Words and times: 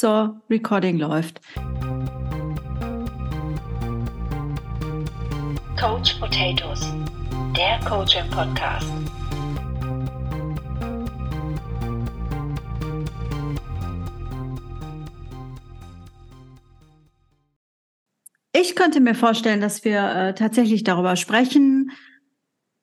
So, 0.00 0.34
Recording 0.48 0.96
läuft. 0.96 1.42
Coach 5.78 6.14
Potatoes, 6.18 6.80
der 7.54 7.78
Coaching 7.86 8.24
Podcast. 8.30 8.88
Ich 18.54 18.74
könnte 18.74 19.00
mir 19.00 19.14
vorstellen, 19.14 19.60
dass 19.60 19.84
wir 19.84 20.00
äh, 20.00 20.34
tatsächlich 20.34 20.82
darüber 20.82 21.16
sprechen. 21.16 21.90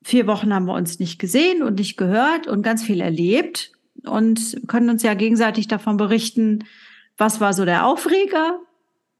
Vier 0.04 0.28
Wochen 0.28 0.54
haben 0.54 0.66
wir 0.66 0.74
uns 0.74 1.00
nicht 1.00 1.18
gesehen 1.18 1.64
und 1.64 1.80
nicht 1.80 1.96
gehört 1.96 2.46
und 2.46 2.62
ganz 2.62 2.84
viel 2.84 3.00
erlebt 3.00 3.72
und 4.04 4.60
können 4.68 4.88
uns 4.88 5.02
ja 5.02 5.14
gegenseitig 5.14 5.66
davon 5.66 5.96
berichten, 5.96 6.60
was 7.18 7.40
war 7.40 7.52
so 7.52 7.64
der 7.64 7.84
Aufreger, 7.86 8.60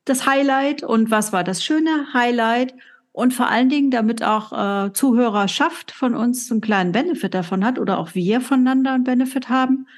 das 0.04 0.26
Highlight 0.26 0.82
und 0.82 1.10
was 1.10 1.32
war 1.32 1.44
das 1.44 1.62
schöne 1.62 2.12
Highlight 2.14 2.74
und 3.18 3.34
vor 3.34 3.48
allen 3.48 3.68
Dingen, 3.68 3.90
damit 3.90 4.22
auch 4.22 4.52
äh, 4.52 4.92
Zuhörerschaft 4.92 5.90
von 5.90 6.14
uns 6.14 6.50
einen 6.52 6.60
kleinen 6.60 6.92
Benefit 6.92 7.34
davon 7.34 7.64
hat 7.64 7.80
oder 7.80 7.98
auch 7.98 8.14
wir 8.14 8.40
voneinander 8.40 8.92
einen 8.92 9.02
Benefit 9.02 9.48
haben. 9.48 9.88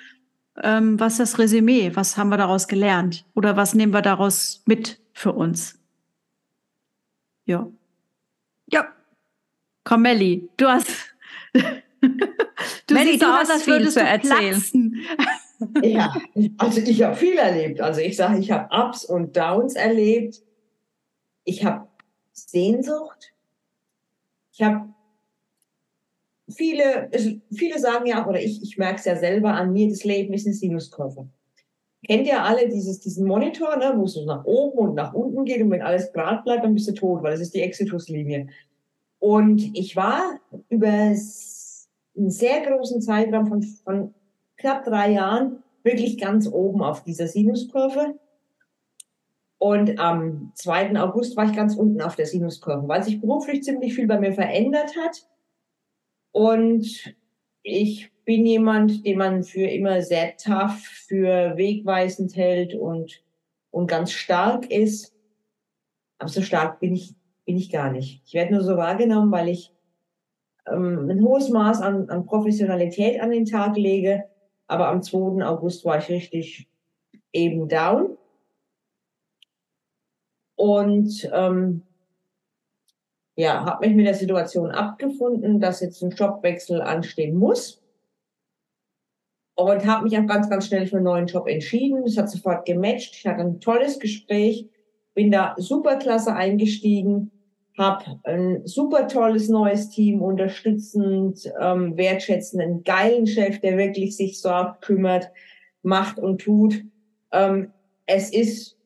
Ähm, 0.56 0.98
was 0.98 1.14
ist 1.14 1.18
das 1.18 1.38
Resümee? 1.38 1.92
Was 1.94 2.16
haben 2.16 2.30
wir 2.30 2.38
daraus 2.38 2.66
gelernt? 2.66 3.26
Oder 3.34 3.58
was 3.58 3.74
nehmen 3.74 3.92
wir 3.92 4.00
daraus 4.00 4.62
mit 4.64 5.00
für 5.12 5.32
uns? 5.32 5.78
Ja. 7.44 7.68
Ja. 8.72 8.88
Komm, 9.84 10.00
Melli, 10.00 10.48
du 10.56 10.68
hast. 10.68 10.90
du 11.52 11.60
Melli, 12.94 13.12
siehst 13.12 13.22
du 13.22 13.26
aus, 13.26 13.50
hast 13.50 13.64
viel 13.64 13.88
zu 13.90 14.00
erzählen. 14.00 14.62
Ja, 15.82 16.14
also 16.58 16.80
ich 16.80 17.02
habe 17.02 17.16
viel 17.16 17.36
erlebt. 17.36 17.80
Also 17.80 18.00
ich 18.00 18.16
sage, 18.16 18.38
ich 18.38 18.50
habe 18.50 18.68
Ups 18.74 19.04
und 19.04 19.36
Downs 19.36 19.74
erlebt. 19.74 20.42
Ich 21.44 21.64
habe 21.64 21.88
Sehnsucht. 22.32 23.32
Ich 24.52 24.62
habe 24.62 24.90
viele, 26.48 27.10
viele 27.52 27.78
sagen 27.78 28.06
ja, 28.06 28.26
oder 28.26 28.40
ich, 28.40 28.62
ich 28.62 28.78
merke 28.78 28.98
es 28.98 29.04
ja 29.04 29.16
selber 29.16 29.54
an 29.54 29.72
mir, 29.72 29.88
das 29.88 30.04
Leben 30.04 30.34
ist 30.34 30.46
eine 30.46 30.54
Sinuskurve. 30.54 31.28
Kennt 32.06 32.26
ihr 32.26 32.42
alle 32.42 32.68
dieses, 32.68 33.00
diesen 33.00 33.26
Monitor, 33.26 33.76
ne, 33.76 33.92
wo 33.94 34.04
es 34.04 34.14
so 34.14 34.24
nach 34.24 34.44
oben 34.44 34.78
und 34.78 34.94
nach 34.94 35.12
unten 35.12 35.44
geht 35.44 35.60
und 35.60 35.70
wenn 35.70 35.82
alles 35.82 36.12
gerade 36.12 36.42
bleibt, 36.42 36.64
dann 36.64 36.74
bist 36.74 36.88
du 36.88 36.92
tot, 36.92 37.22
weil 37.22 37.32
das 37.32 37.40
ist 37.40 37.54
die 37.54 37.60
Exituslinie. 37.60 38.48
Und 39.18 39.76
ich 39.76 39.96
war 39.96 40.40
über 40.70 40.88
einen 40.88 42.30
sehr 42.30 42.60
großen 42.62 43.02
Zeitraum 43.02 43.46
von, 43.46 43.62
von 43.62 44.14
knapp 44.60 44.84
drei 44.84 45.12
Jahren 45.12 45.62
wirklich 45.82 46.18
ganz 46.18 46.48
oben 46.48 46.82
auf 46.82 47.02
dieser 47.04 47.26
Sinuskurve. 47.26 48.18
Und 49.58 49.98
am 49.98 50.52
2. 50.54 50.98
August 50.98 51.36
war 51.36 51.44
ich 51.44 51.54
ganz 51.54 51.76
unten 51.76 52.00
auf 52.00 52.16
der 52.16 52.26
Sinuskurve, 52.26 52.88
weil 52.88 53.02
sich 53.02 53.20
beruflich 53.20 53.62
ziemlich 53.62 53.94
viel 53.94 54.06
bei 54.06 54.18
mir 54.18 54.32
verändert 54.32 54.94
hat. 54.96 55.26
Und 56.32 57.14
ich 57.62 58.10
bin 58.24 58.46
jemand, 58.46 59.04
den 59.04 59.18
man 59.18 59.42
für 59.42 59.66
immer 59.66 60.02
sehr 60.02 60.36
tough, 60.36 60.80
für 61.08 61.56
wegweisend 61.56 62.36
hält 62.36 62.74
und, 62.74 63.22
und 63.70 63.86
ganz 63.86 64.12
stark 64.12 64.70
ist. 64.70 65.14
Aber 66.18 66.28
so 66.28 66.40
stark 66.40 66.80
bin 66.80 66.94
ich, 66.94 67.14
bin 67.44 67.56
ich 67.56 67.70
gar 67.70 67.90
nicht. 67.90 68.22
Ich 68.24 68.34
werde 68.34 68.54
nur 68.54 68.62
so 68.62 68.76
wahrgenommen, 68.76 69.30
weil 69.32 69.48
ich 69.48 69.72
ähm, 70.70 71.08
ein 71.10 71.22
hohes 71.22 71.48
Maß 71.48 71.82
an, 71.82 72.08
an 72.08 72.24
Professionalität 72.24 73.20
an 73.20 73.30
den 73.30 73.44
Tag 73.44 73.76
lege. 73.76 74.24
Aber 74.70 74.86
am 74.86 75.02
2. 75.02 75.44
August 75.44 75.84
war 75.84 75.98
ich 75.98 76.08
richtig 76.08 76.68
eben 77.32 77.68
down. 77.68 78.16
Und 80.54 81.28
ähm, 81.32 81.82
ja, 83.34 83.64
habe 83.64 83.84
mich 83.84 83.96
mit 83.96 84.06
der 84.06 84.14
Situation 84.14 84.70
abgefunden, 84.70 85.58
dass 85.58 85.80
jetzt 85.80 86.00
ein 86.02 86.10
Jobwechsel 86.10 86.80
anstehen 86.82 87.36
muss 87.36 87.82
und 89.56 89.86
habe 89.86 90.04
mich 90.04 90.16
auch 90.16 90.26
ganz, 90.26 90.48
ganz 90.48 90.68
schnell 90.68 90.86
für 90.86 90.96
einen 90.96 91.04
neuen 91.06 91.26
Job 91.26 91.48
entschieden. 91.48 92.04
Es 92.04 92.16
hat 92.16 92.30
sofort 92.30 92.64
gematcht. 92.64 93.16
Ich 93.16 93.26
hatte 93.26 93.40
ein 93.40 93.60
tolles 93.60 93.98
Gespräch, 93.98 94.68
bin 95.14 95.32
da 95.32 95.56
super 95.58 95.96
klasse 95.96 96.32
eingestiegen, 96.32 97.32
habe 97.80 98.20
ein 98.24 98.66
super 98.66 99.08
tolles 99.08 99.48
neues 99.48 99.88
Team, 99.88 100.22
unterstützend, 100.22 101.50
ähm, 101.60 101.96
wertschätzenden, 101.96 102.84
geilen 102.84 103.26
Chef, 103.26 103.58
der 103.60 103.78
wirklich 103.78 104.16
sich 104.16 104.40
sorgt, 104.40 104.82
kümmert, 104.82 105.30
macht 105.82 106.18
und 106.18 106.42
tut. 106.42 106.84
Ähm, 107.32 107.72
es 108.06 108.32
ist 108.32 108.76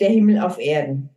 der 0.00 0.10
Himmel 0.10 0.38
auf 0.38 0.58
Erden. 0.58 1.10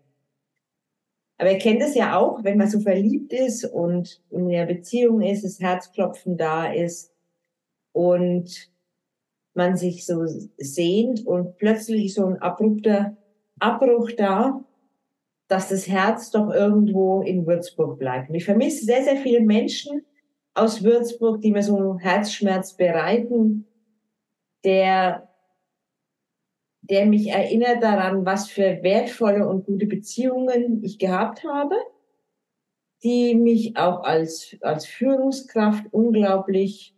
Aber 1.38 1.52
ihr 1.52 1.60
kennt 1.60 1.84
es 1.84 1.94
ja 1.94 2.18
auch, 2.18 2.44
wenn 2.44 2.58
man 2.58 2.70
so 2.70 2.80
verliebt 2.80 3.32
ist 3.32 3.64
und 3.66 4.22
in 4.32 4.48
einer 4.48 4.66
Beziehung 4.66 5.22
ist, 5.22 5.46
das 5.46 5.60
Herzklopfen 5.60 6.38
da 6.38 6.72
ist 6.72 7.14
und 7.92 8.72
man 9.54 9.78
sich 9.78 10.06
so 10.06 10.26
sehnt 10.58 11.26
und 11.28 11.58
plötzlich 11.58 12.16
so 12.16 12.26
ein 12.26 12.42
abrupter 12.42 13.16
Abbruch 13.60 14.12
da, 14.18 14.64
dass 15.48 15.70
das 15.70 15.88
Herz 15.88 16.32
doch 16.32 16.50
irgendwo 16.54 17.22
in 17.22 17.46
Würzburg 17.46 17.98
bleibt. 18.00 18.30
Und 18.30 18.36
ich 18.36 18.46
vermisse 18.46 18.86
sehr, 18.86 19.04
sehr 19.04 19.18
viele 19.18 19.42
Menschen 19.42 20.06
aus 20.54 20.84
Würzburg, 20.84 21.42
die 21.42 21.52
mir 21.52 21.64
so 21.64 21.98
Herzschmerz 22.00 22.76
bereiten, 22.76 23.66
der, 24.64 25.30
der 26.82 27.06
mich 27.06 27.30
erinnert 27.30 27.82
daran, 27.82 28.26
was 28.26 28.50
für 28.50 28.82
wertvolle 28.82 29.48
und 29.48 29.66
gute 29.66 29.86
Beziehungen 29.86 30.84
ich 30.84 31.00
gehabt 31.00 31.44
habe, 31.44 31.76
die 33.04 33.36
mich 33.36 33.78
auch 33.78 34.04
als, 34.04 34.58
als 34.62 34.86
Führungskraft 34.86 35.86
unglaublich 35.92 36.98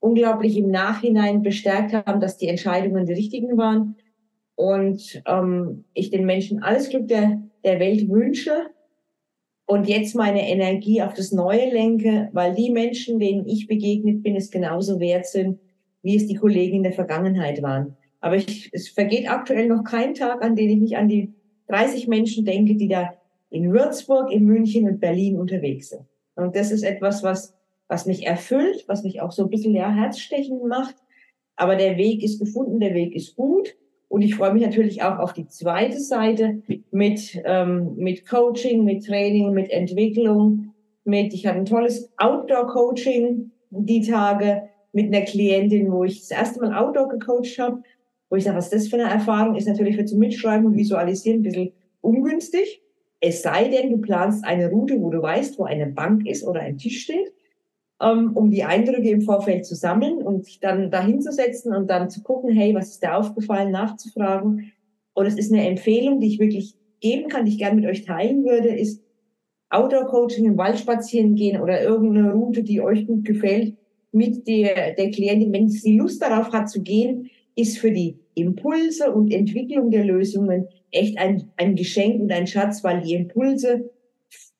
unglaublich 0.00 0.56
im 0.56 0.70
Nachhinein 0.70 1.42
bestärkt 1.42 1.92
haben, 1.92 2.20
dass 2.20 2.36
die 2.36 2.48
Entscheidungen 2.48 3.06
die 3.06 3.14
richtigen 3.14 3.56
waren. 3.56 3.96
Und 4.54 5.22
ähm, 5.26 5.84
ich 5.94 6.10
den 6.10 6.26
Menschen 6.26 6.62
alles 6.62 6.88
Glück 6.88 7.08
der, 7.08 7.42
der 7.64 7.80
Welt 7.80 8.08
wünsche 8.08 8.70
und 9.66 9.88
jetzt 9.88 10.14
meine 10.14 10.48
Energie 10.48 11.02
auf 11.02 11.14
das 11.14 11.32
Neue 11.32 11.70
lenke, 11.70 12.30
weil 12.32 12.54
die 12.54 12.70
Menschen, 12.70 13.18
denen 13.18 13.46
ich 13.46 13.66
begegnet 13.66 14.22
bin, 14.22 14.36
es 14.36 14.50
genauso 14.50 15.00
wert 15.00 15.26
sind, 15.26 15.58
wie 16.02 16.16
es 16.16 16.26
die 16.26 16.36
Kollegen 16.36 16.78
in 16.78 16.82
der 16.84 16.92
Vergangenheit 16.92 17.62
waren. 17.62 17.96
Aber 18.20 18.36
ich, 18.36 18.70
es 18.72 18.88
vergeht 18.88 19.30
aktuell 19.30 19.68
noch 19.68 19.84
kein 19.84 20.14
Tag, 20.14 20.42
an 20.42 20.56
dem 20.56 20.70
ich 20.70 20.78
nicht 20.78 20.96
an 20.96 21.08
die 21.08 21.32
30 21.68 22.08
Menschen 22.08 22.44
denke, 22.44 22.76
die 22.76 22.88
da 22.88 23.14
in 23.50 23.72
Würzburg, 23.72 24.32
in 24.32 24.44
München 24.44 24.88
und 24.88 25.00
Berlin 25.00 25.36
unterwegs 25.36 25.90
sind. 25.90 26.02
Und 26.34 26.56
das 26.56 26.70
ist 26.70 26.82
etwas, 26.82 27.22
was 27.22 27.58
was 27.88 28.04
mich 28.04 28.26
erfüllt, 28.26 28.84
was 28.86 29.02
mich 29.02 29.20
auch 29.20 29.32
so 29.32 29.42
ein 29.42 29.50
bisschen 29.50 29.74
ja, 29.74 29.90
herzstechend 29.90 30.64
macht. 30.64 30.94
Aber 31.56 31.74
der 31.74 31.96
Weg 31.96 32.22
ist 32.22 32.38
gefunden, 32.38 32.78
der 32.78 32.94
Weg 32.94 33.16
ist 33.16 33.34
gut. 33.34 33.74
Und 34.08 34.22
ich 34.22 34.34
freue 34.34 34.54
mich 34.54 34.62
natürlich 34.62 35.02
auch 35.02 35.18
auf 35.18 35.34
die 35.34 35.46
zweite 35.48 36.00
Seite 36.00 36.62
mit, 36.90 37.40
ähm, 37.44 37.94
mit 37.96 38.26
Coaching, 38.26 38.84
mit 38.84 39.04
Training, 39.06 39.52
mit 39.52 39.70
Entwicklung, 39.70 40.74
mit, 41.04 41.34
ich 41.34 41.46
hatte 41.46 41.58
ein 41.58 41.66
tolles 41.66 42.10
Outdoor-Coaching 42.16 43.50
die 43.70 44.00
Tage 44.00 44.62
mit 44.92 45.14
einer 45.14 45.24
Klientin, 45.24 45.92
wo 45.92 46.04
ich 46.04 46.20
das 46.20 46.30
erste 46.30 46.60
Mal 46.60 46.74
Outdoor 46.74 47.08
gecoacht 47.08 47.58
habe, 47.58 47.82
wo 48.30 48.36
ich 48.36 48.44
sage, 48.44 48.56
was 48.56 48.70
das 48.70 48.88
für 48.88 48.96
eine 48.96 49.10
Erfahrung 49.10 49.56
ist, 49.56 49.68
natürlich 49.68 49.96
für 49.96 50.04
zum 50.06 50.18
Mitschreiben 50.18 50.66
und 50.66 50.76
Visualisieren 50.76 51.40
ein 51.40 51.42
bisschen 51.42 51.72
ungünstig. 52.00 52.82
Es 53.20 53.42
sei 53.42 53.68
denn, 53.68 53.90
du 53.90 53.98
planst 53.98 54.44
eine 54.44 54.70
Route, 54.70 55.00
wo 55.00 55.10
du 55.10 55.20
weißt, 55.20 55.58
wo 55.58 55.64
eine 55.64 55.86
Bank 55.86 56.26
ist 56.26 56.44
oder 56.44 56.60
ein 56.60 56.78
Tisch 56.78 57.02
steht 57.02 57.32
um 57.98 58.50
die 58.50 58.64
Eindrücke 58.64 59.10
im 59.10 59.22
Vorfeld 59.22 59.66
zu 59.66 59.74
sammeln 59.74 60.22
und 60.22 60.44
sich 60.44 60.60
dann 60.60 60.90
dahin 60.90 61.20
zu 61.20 61.32
setzen 61.32 61.74
und 61.74 61.88
dann 61.90 62.10
zu 62.10 62.22
gucken, 62.22 62.50
hey, 62.50 62.74
was 62.74 62.90
ist 62.90 63.02
da 63.02 63.16
aufgefallen, 63.16 63.72
nachzufragen. 63.72 64.72
Und 65.14 65.26
es 65.26 65.36
ist 65.36 65.52
eine 65.52 65.66
Empfehlung, 65.66 66.20
die 66.20 66.28
ich 66.28 66.38
wirklich 66.38 66.76
geben 67.00 67.28
kann, 67.28 67.44
die 67.44 67.52
ich 67.52 67.58
gerne 67.58 67.80
mit 67.80 67.90
euch 67.90 68.04
teilen 68.04 68.44
würde, 68.44 68.68
ist 68.68 69.02
Outdoor-Coaching 69.70 70.46
im 70.46 70.56
Wald 70.56 70.78
spazieren 70.78 71.34
gehen 71.34 71.60
oder 71.60 71.82
irgendeine 71.82 72.32
Route, 72.32 72.62
die 72.62 72.80
euch 72.80 73.06
gut 73.06 73.24
gefällt, 73.24 73.76
mit 74.12 74.46
der, 74.48 74.94
der 74.94 75.10
Klientin, 75.10 75.52
wenn 75.52 75.68
sie 75.68 75.98
Lust 75.98 76.22
darauf 76.22 76.52
hat 76.52 76.70
zu 76.70 76.82
gehen, 76.82 77.30
ist 77.56 77.78
für 77.78 77.90
die 77.90 78.18
Impulse 78.34 79.12
und 79.12 79.32
Entwicklung 79.32 79.90
der 79.90 80.04
Lösungen 80.04 80.68
echt 80.90 81.18
ein, 81.18 81.50
ein 81.56 81.74
Geschenk 81.74 82.20
und 82.20 82.32
ein 82.32 82.46
Schatz, 82.46 82.82
weil 82.84 83.02
die 83.02 83.14
Impulse 83.14 83.90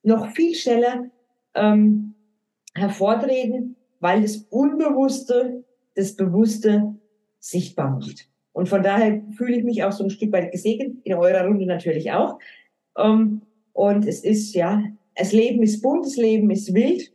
noch 0.03 0.29
viel 0.31 0.53
schneller 0.53 1.05
ähm, 1.55 2.08
hervortreten, 2.79 3.75
weil 3.99 4.21
das 4.21 4.37
Unbewusste 4.49 5.63
das 5.95 6.15
Bewusste 6.15 6.95
sichtbar 7.39 7.91
macht. 7.91 8.27
Und 8.53 8.67
von 8.69 8.83
daher 8.83 9.21
fühle 9.37 9.57
ich 9.57 9.63
mich 9.63 9.83
auch 9.83 9.91
so 9.91 10.03
ein 10.03 10.09
Stück 10.09 10.31
weit 10.31 10.51
gesegnet, 10.51 10.97
in 11.03 11.13
eurer 11.13 11.45
Runde 11.45 11.65
natürlich 11.65 12.11
auch. 12.11 12.39
Ähm, 12.97 13.41
und 13.73 14.05
es 14.05 14.23
ist, 14.23 14.53
ja, 14.53 14.83
das 15.15 15.31
Leben 15.31 15.61
ist 15.63 15.81
bunt, 15.81 16.05
das 16.05 16.17
Leben 16.17 16.49
ist 16.49 16.73
wild 16.73 17.11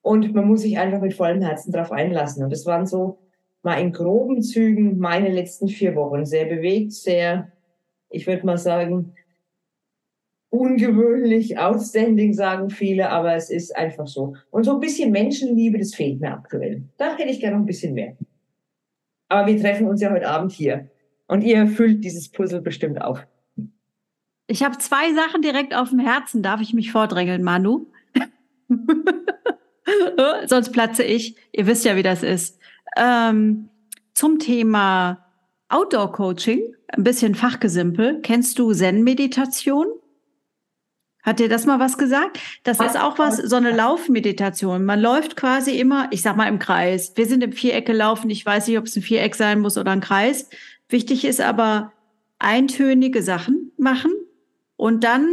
und 0.00 0.34
man 0.34 0.46
muss 0.46 0.62
sich 0.62 0.78
einfach 0.78 1.00
mit 1.00 1.14
vollem 1.14 1.42
Herzen 1.42 1.72
darauf 1.72 1.92
einlassen. 1.92 2.42
Und 2.44 2.50
das 2.50 2.66
waren 2.66 2.86
so 2.86 3.18
mal 3.62 3.80
in 3.80 3.92
groben 3.92 4.42
Zügen 4.42 4.98
meine 4.98 5.28
letzten 5.28 5.68
vier 5.68 5.94
Wochen. 5.94 6.24
Sehr 6.24 6.46
bewegt, 6.46 6.92
sehr, 6.92 7.52
ich 8.10 8.26
würde 8.26 8.44
mal 8.44 8.58
sagen, 8.58 9.14
ungewöhnlich, 10.52 11.58
outstanding, 11.58 12.34
sagen 12.34 12.68
viele, 12.68 13.08
aber 13.08 13.34
es 13.34 13.48
ist 13.48 13.74
einfach 13.74 14.06
so. 14.06 14.36
Und 14.50 14.64
so 14.64 14.74
ein 14.74 14.80
bisschen 14.80 15.10
Menschenliebe, 15.10 15.78
das 15.78 15.94
fehlt 15.94 16.20
mir 16.20 16.34
aktuell. 16.34 16.82
Da 16.98 17.16
hätte 17.16 17.30
ich 17.30 17.40
gerne 17.40 17.56
noch 17.56 17.62
ein 17.62 17.66
bisschen 17.66 17.94
mehr. 17.94 18.16
Aber 19.28 19.46
wir 19.46 19.58
treffen 19.58 19.88
uns 19.88 20.02
ja 20.02 20.12
heute 20.12 20.28
Abend 20.28 20.52
hier. 20.52 20.90
Und 21.26 21.42
ihr 21.42 21.66
füllt 21.66 22.04
dieses 22.04 22.28
Puzzle 22.28 22.60
bestimmt 22.60 23.00
auf. 23.00 23.26
Ich 24.46 24.62
habe 24.62 24.76
zwei 24.76 25.14
Sachen 25.14 25.40
direkt 25.40 25.74
auf 25.74 25.88
dem 25.88 26.00
Herzen. 26.00 26.42
Darf 26.42 26.60
ich 26.60 26.74
mich 26.74 26.92
vordrängeln, 26.92 27.42
Manu? 27.42 27.86
Sonst 30.46 30.70
platze 30.72 31.02
ich. 31.02 31.34
Ihr 31.52 31.66
wisst 31.66 31.86
ja, 31.86 31.96
wie 31.96 32.02
das 32.02 32.22
ist. 32.22 32.58
Ähm, 32.98 33.70
zum 34.12 34.38
Thema 34.38 35.24
Outdoor-Coaching, 35.70 36.74
ein 36.88 37.04
bisschen 37.04 37.34
Fachgesimpel. 37.34 38.20
Kennst 38.20 38.58
du 38.58 38.74
Zen-Meditation? 38.74 39.86
Hat 41.22 41.38
dir 41.38 41.48
das 41.48 41.66
mal 41.66 41.78
was 41.78 41.98
gesagt? 41.98 42.40
Das 42.64 42.80
was? 42.80 42.94
ist 42.94 43.00
auch 43.00 43.18
was, 43.18 43.36
so 43.36 43.56
eine 43.56 43.70
Laufmeditation. 43.70 44.84
Man 44.84 45.00
läuft 45.00 45.36
quasi 45.36 45.78
immer, 45.78 46.08
ich 46.10 46.20
sag 46.22 46.36
mal 46.36 46.48
im 46.48 46.58
Kreis. 46.58 47.12
Wir 47.14 47.26
sind 47.26 47.44
im 47.44 47.52
Viereck 47.52 47.86
gelaufen. 47.86 48.28
Ich 48.28 48.44
weiß 48.44 48.66
nicht, 48.66 48.78
ob 48.78 48.86
es 48.86 48.96
ein 48.96 49.02
Viereck 49.02 49.36
sein 49.36 49.60
muss 49.60 49.78
oder 49.78 49.92
ein 49.92 50.00
Kreis. 50.00 50.48
Wichtig 50.88 51.24
ist 51.24 51.40
aber 51.40 51.92
eintönige 52.40 53.22
Sachen 53.22 53.70
machen 53.78 54.12
und 54.76 55.04
dann 55.04 55.28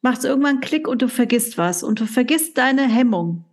macht 0.00 0.18
es 0.18 0.24
irgendwann 0.24 0.60
Klick 0.60 0.86
und 0.86 1.02
du 1.02 1.08
vergisst 1.08 1.58
was 1.58 1.82
und 1.82 1.98
du 1.98 2.06
vergisst 2.06 2.56
deine 2.56 2.82
Hemmung. 2.82 3.44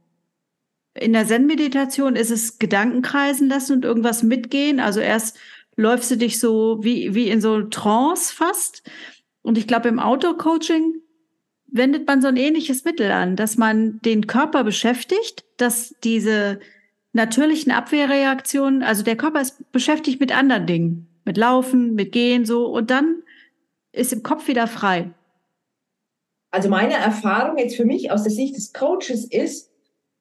In 0.93 1.13
der 1.13 1.25
Zen-Meditation 1.25 2.15
ist 2.15 2.29
es 2.29 2.59
Gedanken 2.59 3.01
kreisen 3.01 3.49
lassen 3.49 3.73
und 3.73 3.85
irgendwas 3.85 4.21
mitgehen. 4.21 4.79
Also 4.79 4.99
erst 4.99 5.39
läufst 5.75 6.11
du 6.11 6.17
dich 6.17 6.39
so 6.39 6.77
wie, 6.83 7.15
wie 7.15 7.29
in 7.29 7.41
so 7.41 7.63
Trance 7.63 8.31
fast 8.31 8.83
und 9.43 9.57
ich 9.57 9.67
glaube, 9.67 9.89
im 9.89 9.99
Outdoor-Coaching 9.99 11.01
wendet 11.67 12.07
man 12.07 12.21
so 12.21 12.29
ein 12.29 12.37
ähnliches 12.37 12.85
Mittel 12.85 13.11
an, 13.11 13.35
dass 13.35 13.57
man 13.57 13.99
den 14.01 14.25
Körper 14.25 14.63
beschäftigt, 14.63 15.43
dass 15.57 15.95
diese 16.03 16.59
natürlichen 17.11 17.71
Abwehrreaktionen, 17.71 18.83
also 18.83 19.03
der 19.03 19.17
Körper 19.17 19.41
ist 19.41 19.71
beschäftigt 19.71 20.19
mit 20.19 20.35
anderen 20.35 20.65
Dingen, 20.65 21.07
mit 21.25 21.37
Laufen, 21.37 21.93
mit 21.93 22.11
Gehen, 22.11 22.45
so, 22.45 22.67
und 22.67 22.89
dann 22.89 23.21
ist 23.91 24.13
im 24.13 24.23
Kopf 24.23 24.47
wieder 24.47 24.65
frei. 24.65 25.11
Also 26.49 26.69
meine 26.69 26.93
Erfahrung 26.93 27.57
jetzt 27.57 27.75
für 27.75 27.85
mich 27.85 28.11
aus 28.11 28.23
der 28.23 28.31
Sicht 28.31 28.55
des 28.55 28.73
Coaches 28.73 29.25
ist, 29.25 29.71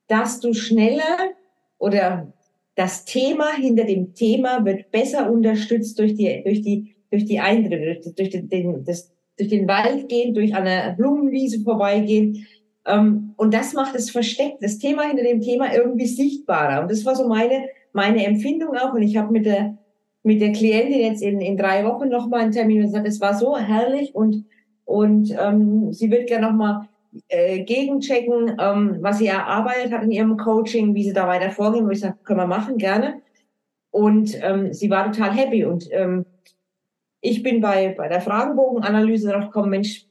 dass 0.08 0.40
du 0.40 0.52
schneller 0.52 1.32
oder 1.78 2.32
das 2.74 3.04
Thema 3.04 3.52
hinter 3.52 3.84
dem 3.84 4.14
Thema 4.14 4.64
wird 4.64 4.90
besser 4.90 5.30
unterstützt 5.30 5.98
durch 5.98 6.14
die, 6.14 6.42
durch 6.42 6.62
die 6.62 6.92
durch 7.12 7.26
die 7.26 7.40
Eindrücke, 7.40 8.00
durch, 8.16 8.30
den, 8.30 8.48
den, 8.48 8.84
das, 8.84 9.11
durch 9.38 9.48
den 9.48 9.68
Wald 9.68 10.08
gehen, 10.08 10.34
durch 10.34 10.54
eine 10.54 10.94
Blumenwiese 10.96 11.60
vorbeigehen. 11.60 12.46
Ähm, 12.86 13.34
und 13.36 13.54
das 13.54 13.72
macht 13.74 13.94
es 13.94 14.10
versteckt, 14.10 14.62
das 14.62 14.78
Thema 14.78 15.02
hinter 15.02 15.24
dem 15.24 15.40
Thema 15.40 15.74
irgendwie 15.74 16.06
sichtbarer. 16.06 16.82
Und 16.82 16.90
das 16.90 17.04
war 17.04 17.14
so 17.14 17.28
meine, 17.28 17.66
meine 17.92 18.24
Empfindung 18.24 18.76
auch. 18.76 18.94
Und 18.94 19.02
ich 19.02 19.16
habe 19.16 19.32
mit 19.32 19.46
der, 19.46 19.78
mit 20.22 20.40
der 20.40 20.52
Klientin 20.52 21.00
jetzt 21.00 21.22
in, 21.22 21.40
in 21.40 21.56
drei 21.56 21.84
Wochen 21.84 22.08
nochmal 22.08 22.40
einen 22.40 22.52
Termin 22.52 22.78
und 22.78 22.86
gesagt, 22.86 23.08
es 23.08 23.20
war 23.20 23.34
so 23.34 23.56
herrlich 23.56 24.14
und, 24.14 24.44
und 24.84 25.34
ähm, 25.38 25.92
sie 25.92 26.10
wird 26.10 26.28
gerne 26.28 26.48
nochmal 26.48 26.88
äh, 27.28 27.62
gegenchecken, 27.64 28.56
ähm, 28.58 28.98
was 29.00 29.18
sie 29.18 29.26
erarbeitet 29.26 29.92
hat 29.92 30.02
in 30.02 30.10
ihrem 30.10 30.36
Coaching, 30.36 30.94
wie 30.94 31.04
sie 31.04 31.12
da 31.12 31.26
weiter 31.26 31.50
vorgehen. 31.50 31.86
Wo 31.86 31.90
ich 31.90 32.00
sage, 32.00 32.16
können 32.24 32.40
wir 32.40 32.46
machen, 32.46 32.78
gerne. 32.78 33.20
Und 33.90 34.36
ähm, 34.42 34.72
sie 34.72 34.90
war 34.90 35.10
total 35.10 35.32
happy. 35.32 35.64
Und 35.64 35.88
ähm, 35.92 36.24
ich 37.22 37.42
bin 37.42 37.60
bei, 37.60 37.94
bei 37.96 38.08
der 38.08 38.20
Fragenbogenanalyse 38.20 39.28
darauf 39.28 39.46
gekommen, 39.46 39.70
Mensch, 39.70 40.06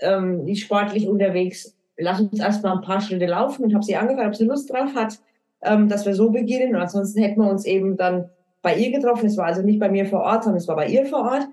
ähm, 0.00 0.46
die 0.46 0.56
sportlich 0.56 1.06
unterwegs, 1.06 1.76
lass 1.98 2.20
uns 2.20 2.40
erstmal 2.40 2.76
ein 2.76 2.82
paar 2.82 3.00
Schritte 3.00 3.26
laufen 3.26 3.64
und 3.64 3.74
habe 3.74 3.84
sie 3.84 3.96
angefragt, 3.96 4.28
ob 4.28 4.34
sie 4.34 4.46
Lust 4.46 4.72
drauf 4.72 4.94
hat, 4.94 5.18
ähm, 5.62 5.88
dass 5.88 6.06
wir 6.06 6.14
so 6.14 6.30
beginnen. 6.30 6.74
Und 6.74 6.80
ansonsten 6.80 7.20
hätten 7.20 7.40
wir 7.40 7.50
uns 7.50 7.66
eben 7.66 7.96
dann 7.96 8.30
bei 8.62 8.76
ihr 8.76 8.90
getroffen. 8.90 9.26
Es 9.26 9.36
war 9.36 9.46
also 9.46 9.62
nicht 9.62 9.78
bei 9.78 9.90
mir 9.90 10.06
vor 10.06 10.20
Ort, 10.20 10.44
sondern 10.44 10.58
es 10.58 10.68
war 10.68 10.76
bei 10.76 10.88
ihr 10.88 11.04
vor 11.04 11.20
Ort. 11.20 11.46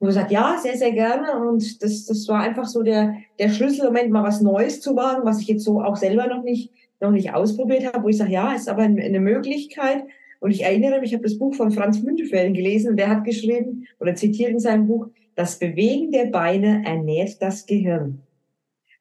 Und 0.00 0.08
gesagt, 0.08 0.32
ja, 0.32 0.56
sehr, 0.60 0.76
sehr 0.76 0.92
gerne. 0.92 1.38
Und 1.38 1.82
das, 1.82 2.06
das 2.06 2.26
war 2.28 2.40
einfach 2.40 2.66
so 2.66 2.82
der, 2.82 3.14
der 3.38 3.50
Schlüsselmoment, 3.50 4.10
mal 4.10 4.24
was 4.24 4.40
Neues 4.40 4.80
zu 4.80 4.96
wagen, 4.96 5.24
was 5.24 5.40
ich 5.40 5.46
jetzt 5.46 5.64
so 5.64 5.80
auch 5.80 5.96
selber 5.96 6.26
noch 6.26 6.42
nicht, 6.42 6.72
noch 7.00 7.12
nicht 7.12 7.32
ausprobiert 7.32 7.86
habe, 7.86 8.02
wo 8.02 8.08
ich 8.08 8.18
sage, 8.18 8.32
ja, 8.32 8.52
ist 8.52 8.68
aber 8.68 8.82
eine 8.82 9.20
Möglichkeit. 9.20 10.04
Und 10.44 10.50
ich 10.50 10.62
erinnere 10.62 11.00
mich, 11.00 11.08
ich 11.08 11.14
habe 11.14 11.22
das 11.22 11.38
Buch 11.38 11.54
von 11.54 11.70
Franz 11.70 12.02
Müntefeld 12.02 12.54
gelesen 12.54 12.90
und 12.90 12.96
der 12.98 13.08
hat 13.08 13.24
geschrieben 13.24 13.86
oder 13.98 14.14
zitiert 14.14 14.50
in 14.50 14.58
seinem 14.58 14.86
Buch, 14.86 15.06
das 15.34 15.58
Bewegen 15.58 16.12
der 16.12 16.26
Beine 16.26 16.82
ernährt 16.84 17.40
das 17.40 17.64
Gehirn. 17.64 18.20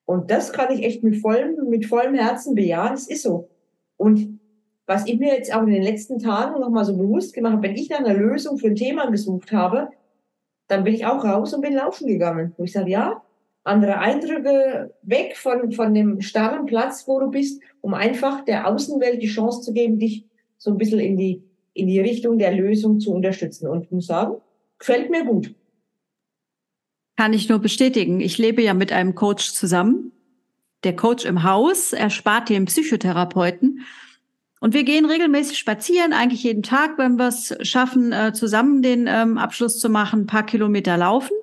Und 0.06 0.32
das 0.32 0.54
kann 0.54 0.74
ich 0.74 0.86
echt 0.86 1.04
mit 1.04 1.18
vollem, 1.18 1.68
mit 1.68 1.86
vollem 1.86 2.14
Herzen 2.14 2.56
bejahen. 2.56 2.94
Es 2.94 3.10
ist 3.10 3.24
so. 3.24 3.50
Und 3.98 4.40
was 4.88 5.06
ich 5.06 5.20
mir 5.20 5.36
jetzt 5.36 5.54
auch 5.54 5.64
in 5.64 5.74
den 5.74 5.84
letzten 5.84 6.18
Tagen 6.18 6.62
nochmal 6.62 6.86
so 6.86 6.96
bewusst 6.96 7.34
gemacht 7.34 7.56
habe, 7.56 7.68
wenn 7.68 7.76
ich 7.76 7.90
dann 7.90 8.06
eine 8.06 8.18
Lösung 8.18 8.58
für 8.58 8.68
ein 8.68 8.76
Thema 8.76 9.12
gesucht 9.12 9.52
habe, 9.52 9.90
dann 10.70 10.86
bin 10.86 10.94
ich 10.94 11.06
auch 11.06 11.26
raus 11.26 11.54
und 11.54 11.60
bin 11.60 11.74
laufen 11.74 12.08
gegangen. 12.08 12.54
Wo 12.56 12.64
ich 12.64 12.72
sage, 12.72 12.90
ja, 12.90 13.22
andere 13.66 13.98
Eindrücke 13.98 14.94
weg 15.02 15.36
von, 15.36 15.74
von 15.74 15.94
dem 15.94 16.22
starren 16.22 16.68
Platz, 16.68 17.06
wo 17.06 17.20
du 17.20 17.30
bist, 17.30 17.62
um 17.82 17.94
einfach 17.94 18.46
der 18.46 18.66
Außenwelt 18.66 19.22
die 19.22 19.28
Chance 19.28 19.60
zu 19.60 19.74
geben, 19.74 20.00
dich 20.00 20.26
so 20.64 20.72
ein 20.72 20.78
bisschen 20.78 21.00
in 21.00 21.18
die, 21.18 21.44
in 21.74 21.88
die 21.88 22.00
Richtung 22.00 22.38
der 22.38 22.54
Lösung 22.54 23.02
zu 23.02 23.12
unterstützen. 23.12 23.68
Und 23.68 23.92
muss 23.92 24.08
sagen, 24.08 24.36
gefällt 24.80 25.10
mir 25.10 25.26
gut. 25.26 25.54
Kann 27.18 27.34
ich 27.34 27.50
nur 27.50 27.60
bestätigen. 27.60 28.22
Ich 28.22 28.38
lebe 28.38 28.62
ja 28.62 28.74
mit 28.74 28.94
einem 28.94 29.14
Coach 29.14 29.52
zusammen. 29.52 30.14
Der 30.86 30.96
Coach 30.96 31.26
im 31.26 31.44
Haus 31.44 31.92
erspart 31.92 32.48
den 32.48 32.66
Psychotherapeuten. 32.66 33.82
Und 34.62 34.74
wir 34.74 34.86
gehen 34.86 35.06
regelmäßig 35.06 35.60
spazieren, 35.60 36.14
eigentlich 36.14 36.44
jeden 36.44 36.64
Tag, 36.64 36.98
wenn 36.98 37.18
wir 37.18 37.28
es 37.28 37.54
schaffen, 37.62 38.14
äh, 38.14 38.32
zusammen 38.32 38.82
den 38.82 39.08
ähm, 39.08 39.38
Abschluss 39.38 39.82
zu 39.82 39.90
machen, 39.90 40.22
ein 40.22 40.28
paar 40.28 40.46
Kilometer 40.46 40.96
laufen 40.96 41.36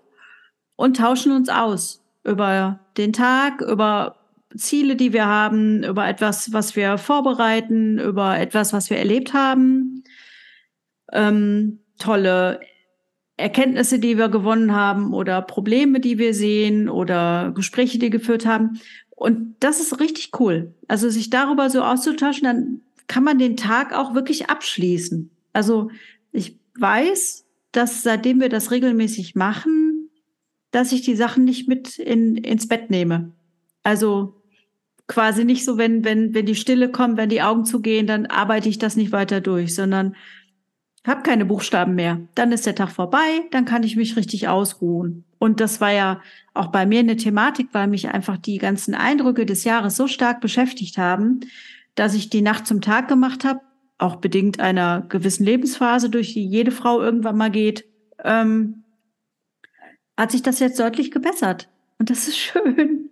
und 0.77 0.97
tauschen 0.97 1.33
uns 1.33 1.51
aus 1.51 2.03
über 2.25 2.81
den 2.97 3.13
Tag, 3.13 3.61
über 3.61 4.17
Ziele, 4.57 4.97
die 4.97 5.13
wir 5.13 5.27
haben, 5.27 5.85
über 5.85 6.09
etwas, 6.09 6.53
was 6.53 6.77
wir 6.77 6.99
vorbereiten, 6.99 7.99
über 7.99 8.39
etwas, 8.39 8.73
was 8.73 8.91
wir 8.91 8.97
erlebt 8.97 9.33
haben, 9.33 10.05
ähm, 11.13 11.81
tolle 11.99 12.61
Erkenntnisse, 13.37 13.99
die 13.99 14.19
wir 14.19 14.29
gewonnen 14.29 14.75
haben 14.75 15.15
oder 15.15 15.43
Probleme, 15.43 16.01
die 16.01 16.19
wir 16.19 16.35
sehen 16.35 16.89
oder 16.89 17.53
Gespräche, 17.55 17.99
die 17.99 18.11
geführt 18.11 18.47
haben. 18.47 18.81
Und 19.11 19.57
das 19.61 19.81
ist 19.81 20.01
richtig 20.01 20.31
cool. 20.41 20.75
Also 20.89 21.09
sich 21.11 21.31
darüber 21.31 21.71
so 21.71 21.83
auszutauschen, 21.83 22.45
dann 22.45 22.81
kann 23.07 23.25
man 23.25 23.39
den 23.39 23.57
Tag 23.57 23.93
auch 23.93 24.15
wirklich 24.15 24.49
abschließen. 24.51 25.31
Also 25.53 25.91
ich 26.33 26.59
weiß, 26.79 27.47
dass 27.73 28.03
seitdem 28.03 28.41
wir 28.41 28.49
das 28.49 28.71
regelmäßig 28.71 29.35
machen, 29.35 30.11
dass 30.71 30.93
ich 30.93 31.03
die 31.03 31.17
Sachen 31.17 31.45
nicht 31.45 31.69
mit 31.69 31.99
in, 31.99 32.37
ins 32.37 32.69
Bett 32.69 32.91
nehme. 32.91 33.33
Also 33.83 34.40
quasi 35.11 35.45
nicht 35.45 35.65
so, 35.65 35.77
wenn, 35.77 36.05
wenn, 36.05 36.35
wenn 36.35 36.47
die 36.47 36.55
Stille 36.55 36.89
kommt, 36.89 37.17
wenn 37.17 37.29
die 37.29 37.43
Augen 37.43 37.65
zugehen, 37.65 38.07
dann 38.07 38.27
arbeite 38.27 38.69
ich 38.69 38.79
das 38.79 38.95
nicht 38.95 39.11
weiter 39.11 39.41
durch, 39.41 39.75
sondern 39.75 40.15
habe 41.05 41.23
keine 41.23 41.45
Buchstaben 41.45 41.97
mehr. 41.97 42.21
Dann 42.37 42.53
ist 42.53 42.65
der 42.65 42.77
Tag 42.77 42.91
vorbei, 42.91 43.41
dann 43.51 43.65
kann 43.65 43.83
ich 43.83 43.97
mich 43.97 44.17
richtig 44.17 44.47
ausruhen. 44.47 45.25
Und 45.39 45.59
das 45.59 45.81
war 45.81 45.91
ja 45.93 46.21
auch 46.55 46.69
bei 46.69 46.87
mir 46.87 47.01
eine 47.01 47.17
Thematik, 47.17 47.71
weil 47.73 47.89
mich 47.89 48.09
einfach 48.09 48.37
die 48.37 48.59
ganzen 48.59 48.95
Eindrücke 48.95 49.47
des 49.47 49.65
Jahres 49.65 49.97
so 49.97 50.07
stark 50.07 50.41
beschäftigt 50.41 50.97
haben, 50.97 51.41
dass 51.97 52.15
ich 52.15 52.31
die 52.31 52.43
Nacht 52.43 52.69
zum 52.69 52.81
Tag 52.81 53.09
gemacht 53.09 53.45
habe, 53.45 53.61
auch 53.99 54.17
bedingt 54.17 54.61
einer 54.61 55.05
gewissen 55.09 55.45
Lebensphase, 55.45 56.09
durch 56.09 56.35
die 56.35 56.47
jede 56.47 56.71
Frau 56.71 57.03
irgendwann 57.03 57.37
mal 57.37 57.51
geht, 57.51 57.85
ähm, 58.23 58.85
hat 60.17 60.31
sich 60.31 60.43
das 60.43 60.61
jetzt 60.61 60.79
deutlich 60.79 61.11
gebessert. 61.11 61.69
Und 61.99 62.11
das 62.11 62.29
ist 62.29 62.39
schön. 62.39 63.10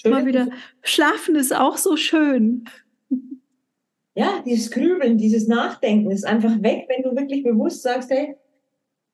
Schön. 0.00 0.10
Mal 0.10 0.26
wieder, 0.26 0.48
schlafen 0.82 1.36
ist 1.36 1.54
auch 1.54 1.76
so 1.76 1.96
schön. 1.96 2.64
Ja, 4.14 4.42
dieses 4.44 4.70
Grübeln, 4.70 5.16
dieses 5.16 5.46
Nachdenken 5.46 6.10
ist 6.10 6.26
einfach 6.26 6.60
weg, 6.62 6.86
wenn 6.88 7.02
du 7.02 7.16
wirklich 7.16 7.44
bewusst 7.44 7.82
sagst, 7.82 8.10
hey, 8.10 8.34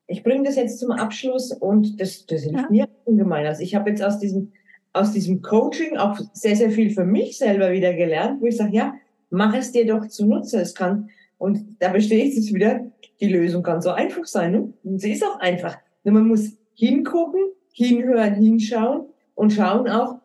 ich 0.07 0.23
bringe 0.23 0.45
das 0.45 0.57
jetzt 0.57 0.79
zum 0.79 0.93
Abschluss 0.93 1.53
und 1.53 2.01
das, 2.01 2.27
das 2.27 2.43
hilft 2.43 2.57
ja. 2.57 2.67
mir 2.71 2.89
ungemein. 3.05 3.47
Also 3.47 3.63
ich 3.63 3.75
habe 3.75 3.91
jetzt 3.91 4.03
aus 4.03 4.19
diesem, 4.19 4.53
aus 4.93 5.13
diesem 5.13 5.43
Coaching 5.43 5.97
auch 5.97 6.19
sehr, 6.33 6.57
sehr 6.57 6.71
viel 6.71 6.91
für 6.91 7.05
mich 7.05 7.39
selber 7.39 7.73
wieder 7.73 7.93
gelernt, 7.95 8.41
wo 8.41 8.47
ich 8.47 8.57
sage, 8.57 8.75
ja, 8.75 8.95
mach 9.31 9.55
es 9.55 9.73
dir 9.73 9.87
doch 9.87 10.07
zunutze. 10.09 10.61
Es 10.61 10.75
kann, 10.75 11.11
und 11.39 11.77
da 11.81 11.95
ich 11.95 12.09
jetzt 12.09 12.55
wieder, 12.55 12.87
die 13.21 13.29
Lösung 13.29 13.63
kann 13.63 13.83
so 13.83 13.91
einfach 13.91 14.25
sein. 14.25 14.53
Ne? 14.53 14.73
Und 14.85 15.01
sie 15.01 15.13
ist 15.13 15.25
auch 15.25 15.39
einfach. 15.41 15.77
Nur 16.05 16.15
man 16.15 16.29
muss 16.29 16.53
hingucken, 16.75 17.41
hinhören, 17.73 18.35
hinschauen 18.35 19.07
und 19.35 19.53
schauen 19.53 19.89
auch, 19.89 20.21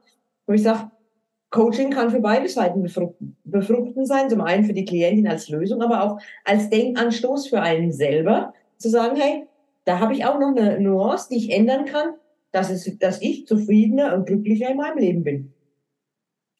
wo 0.49 0.53
ich 0.53 0.63
sage, 0.63 0.89
Coaching 1.51 1.91
kann 1.91 2.09
für 2.09 2.19
beide 2.19 2.49
Seiten 2.49 2.81
befruchten, 2.81 3.37
befruchten 3.43 4.05
sein, 4.05 4.29
zum 4.29 4.41
einen 4.41 4.65
für 4.65 4.73
die 4.73 4.85
Klientin 4.85 5.27
als 5.27 5.47
Lösung, 5.47 5.81
aber 5.83 6.03
auch 6.03 6.19
als 6.43 6.69
Denkanstoß 6.71 7.47
für 7.47 7.61
einen 7.61 7.91
selber, 7.91 8.53
zu 8.77 8.89
sagen, 8.89 9.15
hey, 9.15 9.45
da 9.85 9.99
habe 9.99 10.13
ich 10.13 10.25
auch 10.25 10.39
noch 10.39 10.55
eine 10.55 10.79
Nuance, 10.79 11.27
die 11.29 11.37
ich 11.37 11.51
ändern 11.51 11.85
kann, 11.85 12.13
dass, 12.51 12.71
es, 12.71 12.97
dass 12.97 13.21
ich 13.21 13.45
zufriedener 13.45 14.15
und 14.15 14.25
glücklicher 14.25 14.71
in 14.71 14.77
meinem 14.77 14.97
Leben 14.97 15.23
bin. 15.23 15.53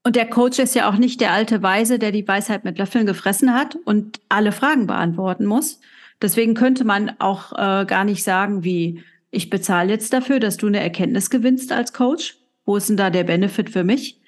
Und 0.06 0.16
der 0.16 0.30
Coach 0.30 0.60
ist 0.60 0.76
ja 0.76 0.90
auch 0.90 0.98
nicht 0.98 1.20
der 1.20 1.34
alte 1.34 1.64
Weise, 1.64 1.98
der 1.98 2.12
die 2.12 2.28
Weisheit 2.28 2.64
mit 2.64 2.78
Löffeln 2.78 3.08
gefressen 3.08 3.54
hat 3.54 3.76
und 3.86 4.22
alle 4.30 4.52
Fragen 4.52 4.86
beantworten 4.86 5.46
muss. 5.46 5.82
Deswegen 6.22 6.54
könnte 6.54 6.86
man 6.86 7.16
auch 7.20 7.54
äh, 7.54 7.86
gar 7.86 8.04
nicht 8.04 8.24
sagen, 8.24 8.64
wie 8.64 9.04
ich 9.32 9.50
bezahle 9.50 9.90
jetzt 9.90 10.14
dafür, 10.14 10.40
dass 10.40 10.58
du 10.58 10.68
eine 10.68 10.80
Erkenntnis 10.80 11.30
gewinnst 11.30 11.72
als 11.72 11.94
Coach. 11.94 12.39
Wo 12.70 12.78
ist 12.78 12.88
denn 12.88 12.98
da 12.98 13.10
der 13.10 13.24
Benefit 13.24 13.72
für 13.72 13.84
mich? 13.84 14.22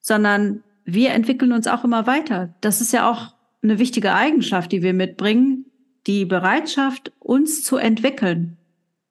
Sondern 0.00 0.62
wir 0.84 1.10
entwickeln 1.10 1.50
uns 1.50 1.66
auch 1.66 1.82
immer 1.82 2.06
weiter. 2.06 2.54
Das 2.60 2.80
ist 2.80 2.92
ja 2.92 3.10
auch 3.10 3.34
eine 3.64 3.80
wichtige 3.80 4.14
Eigenschaft, 4.14 4.70
die 4.70 4.84
wir 4.84 4.94
mitbringen, 4.94 5.66
die 6.06 6.24
Bereitschaft, 6.24 7.10
uns 7.18 7.64
zu 7.64 7.78
entwickeln, 7.78 8.58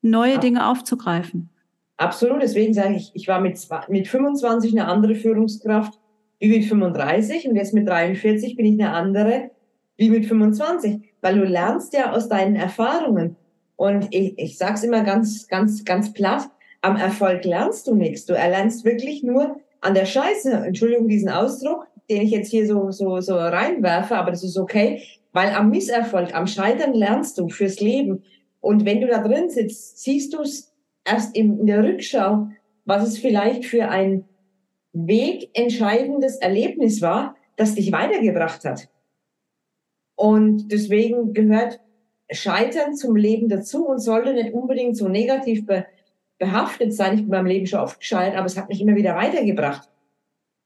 neue 0.02 0.36
ja. 0.36 0.40
Dinge 0.40 0.66
aufzugreifen. 0.66 1.50
Absolut, 1.98 2.42
deswegen 2.42 2.74
sage 2.74 2.96
ich, 2.96 3.12
ich 3.16 3.28
war 3.28 3.42
mit, 3.42 3.60
mit 3.90 4.08
25 4.08 4.72
eine 4.72 4.88
andere 4.88 5.16
Führungskraft 5.16 6.00
wie 6.40 6.48
mit 6.48 6.64
35 6.64 7.50
und 7.50 7.58
jetzt 7.58 7.74
mit 7.74 7.86
43 7.86 8.56
bin 8.56 8.66
ich 8.66 8.82
eine 8.82 8.94
andere 8.94 9.52
wie 9.98 10.10
mit 10.10 10.26
25, 10.26 11.02
weil 11.20 11.38
du 11.38 11.44
lernst 11.44 11.92
ja 11.94 12.14
aus 12.14 12.30
deinen 12.30 12.56
Erfahrungen. 12.56 13.36
Und 13.76 14.08
ich, 14.12 14.40
ich 14.40 14.58
sage 14.58 14.76
es 14.76 14.84
immer 14.86 15.04
ganz, 15.04 15.50
ganz, 15.50 15.84
ganz 15.84 16.14
platt, 16.14 16.50
am 16.82 16.96
Erfolg 16.96 17.44
lernst 17.46 17.88
du 17.88 17.96
nichts. 17.96 18.26
Du 18.26 18.34
erlernst 18.34 18.86
wirklich 18.86 19.24
nur 19.24 19.58
an 19.82 19.94
der 19.94 20.06
Scheiße, 20.06 20.52
Entschuldigung 20.52 21.08
diesen 21.08 21.30
Ausdruck, 21.30 21.88
den 22.10 22.22
ich 22.22 22.32
jetzt 22.32 22.50
hier 22.50 22.66
so, 22.66 22.92
so, 22.92 23.22
so 23.22 23.36
reinwerfe, 23.36 24.16
aber 24.16 24.32
das 24.32 24.44
ist 24.44 24.58
okay, 24.58 25.04
weil 25.32 25.50
am 25.50 25.70
Misserfolg, 25.70 26.34
am 26.34 26.48
Scheitern 26.48 26.94
lernst 26.94 27.38
du 27.38 27.50
fürs 27.50 27.80
Leben. 27.80 28.24
Und 28.62 28.86
wenn 28.86 29.02
du 29.02 29.08
da 29.08 29.22
drin 29.22 29.50
sitzt, 29.50 30.00
siehst 30.00 30.34
du 30.34 30.42
es 30.42 30.74
erst 31.06 31.36
in 31.36 31.66
der 31.66 31.84
Rückschau, 31.84 32.50
was 32.86 33.08
es 33.08 33.20
vielleicht 33.20 33.66
für 33.66 33.90
ein 33.90 34.26
wegentscheidendes 34.94 36.38
Erlebnis 36.38 37.02
war, 37.02 37.36
das 37.56 37.76
dich 37.76 37.92
weitergebracht 37.92 38.66
hat. 38.66 38.90
Und 40.16 40.72
deswegen 40.72 41.34
gehört 41.34 41.80
Scheitern 42.32 42.96
zum 42.96 43.16
Leben 43.16 43.50
dazu 43.50 43.88
und 43.88 44.00
sollte 44.00 44.34
nicht 44.34 44.54
unbedingt 44.54 44.98
so 44.98 45.08
negativ 45.08 45.66
be 45.66 45.86
behaftet 46.40 46.94
sein. 46.94 47.14
Ich 47.16 47.22
bin 47.22 47.30
beim 47.30 47.46
Leben 47.46 47.68
schon 47.68 47.82
oft 47.82 48.00
gescheitert, 48.00 48.38
aber 48.38 48.48
es 48.48 48.58
hat 48.58 48.70
mich 48.70 48.82
immer 48.82 48.96
wieder 48.96 49.16
weitergebracht. 49.16 49.90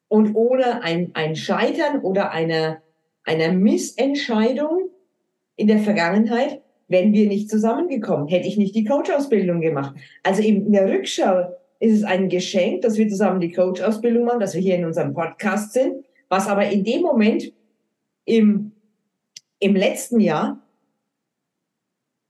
Und 0.07 0.35
ohne 0.35 0.83
ein, 0.83 1.11
ein 1.15 1.35
Scheitern 1.35 2.01
oder 2.01 2.31
eine, 2.31 2.81
eine 3.25 3.51
Missentscheidung 3.51 4.89
in 5.55 5.67
der 5.67 5.79
Vergangenheit 5.79 6.61
wären 6.87 7.13
wir 7.13 7.27
nicht 7.27 7.49
zusammengekommen, 7.49 8.27
hätte 8.27 8.47
ich 8.47 8.57
nicht 8.57 8.75
die 8.75 8.83
Coach-Ausbildung 8.83 9.61
gemacht. 9.61 9.95
Also 10.21 10.43
in 10.43 10.71
der 10.71 10.87
Rückschau 10.87 11.55
ist 11.79 11.97
es 11.97 12.03
ein 12.03 12.29
Geschenk, 12.29 12.83
dass 12.83 12.97
wir 12.97 13.09
zusammen 13.09 13.41
die 13.41 13.51
Coach-Ausbildung 13.51 14.25
machen, 14.25 14.39
dass 14.39 14.53
wir 14.53 14.61
hier 14.61 14.75
in 14.75 14.85
unserem 14.85 15.13
Podcast 15.13 15.73
sind, 15.73 16.05
was 16.29 16.47
aber 16.47 16.69
in 16.69 16.83
dem 16.83 17.01
Moment 17.01 17.51
im, 18.25 18.71
im 19.59 19.75
letzten 19.75 20.19
Jahr 20.19 20.59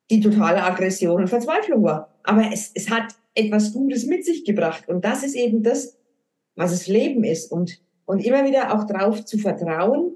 die 0.10 0.22
totale 0.22 0.64
Aggression 0.64 1.22
und 1.22 1.28
Verzweiflung 1.28 1.84
war. 1.84 2.10
Aber 2.24 2.50
es, 2.52 2.72
es 2.74 2.90
hat 2.90 3.16
etwas 3.36 3.74
Gutes 3.74 4.06
mit 4.06 4.25
sich 4.25 4.46
gebracht. 4.46 4.88
Und 4.88 5.04
das 5.06 5.24
ist 5.24 5.36
eben 5.36 5.63
das, 5.63 5.98
was 6.56 6.72
das 6.72 6.88
Leben 6.88 7.24
ist. 7.24 7.52
Und, 7.52 7.82
und 8.06 8.24
immer 8.25 8.46
wieder 8.46 8.74
auch 8.74 8.86
darauf 8.86 9.25
zu 9.25 9.38
vertrauen, 9.38 10.16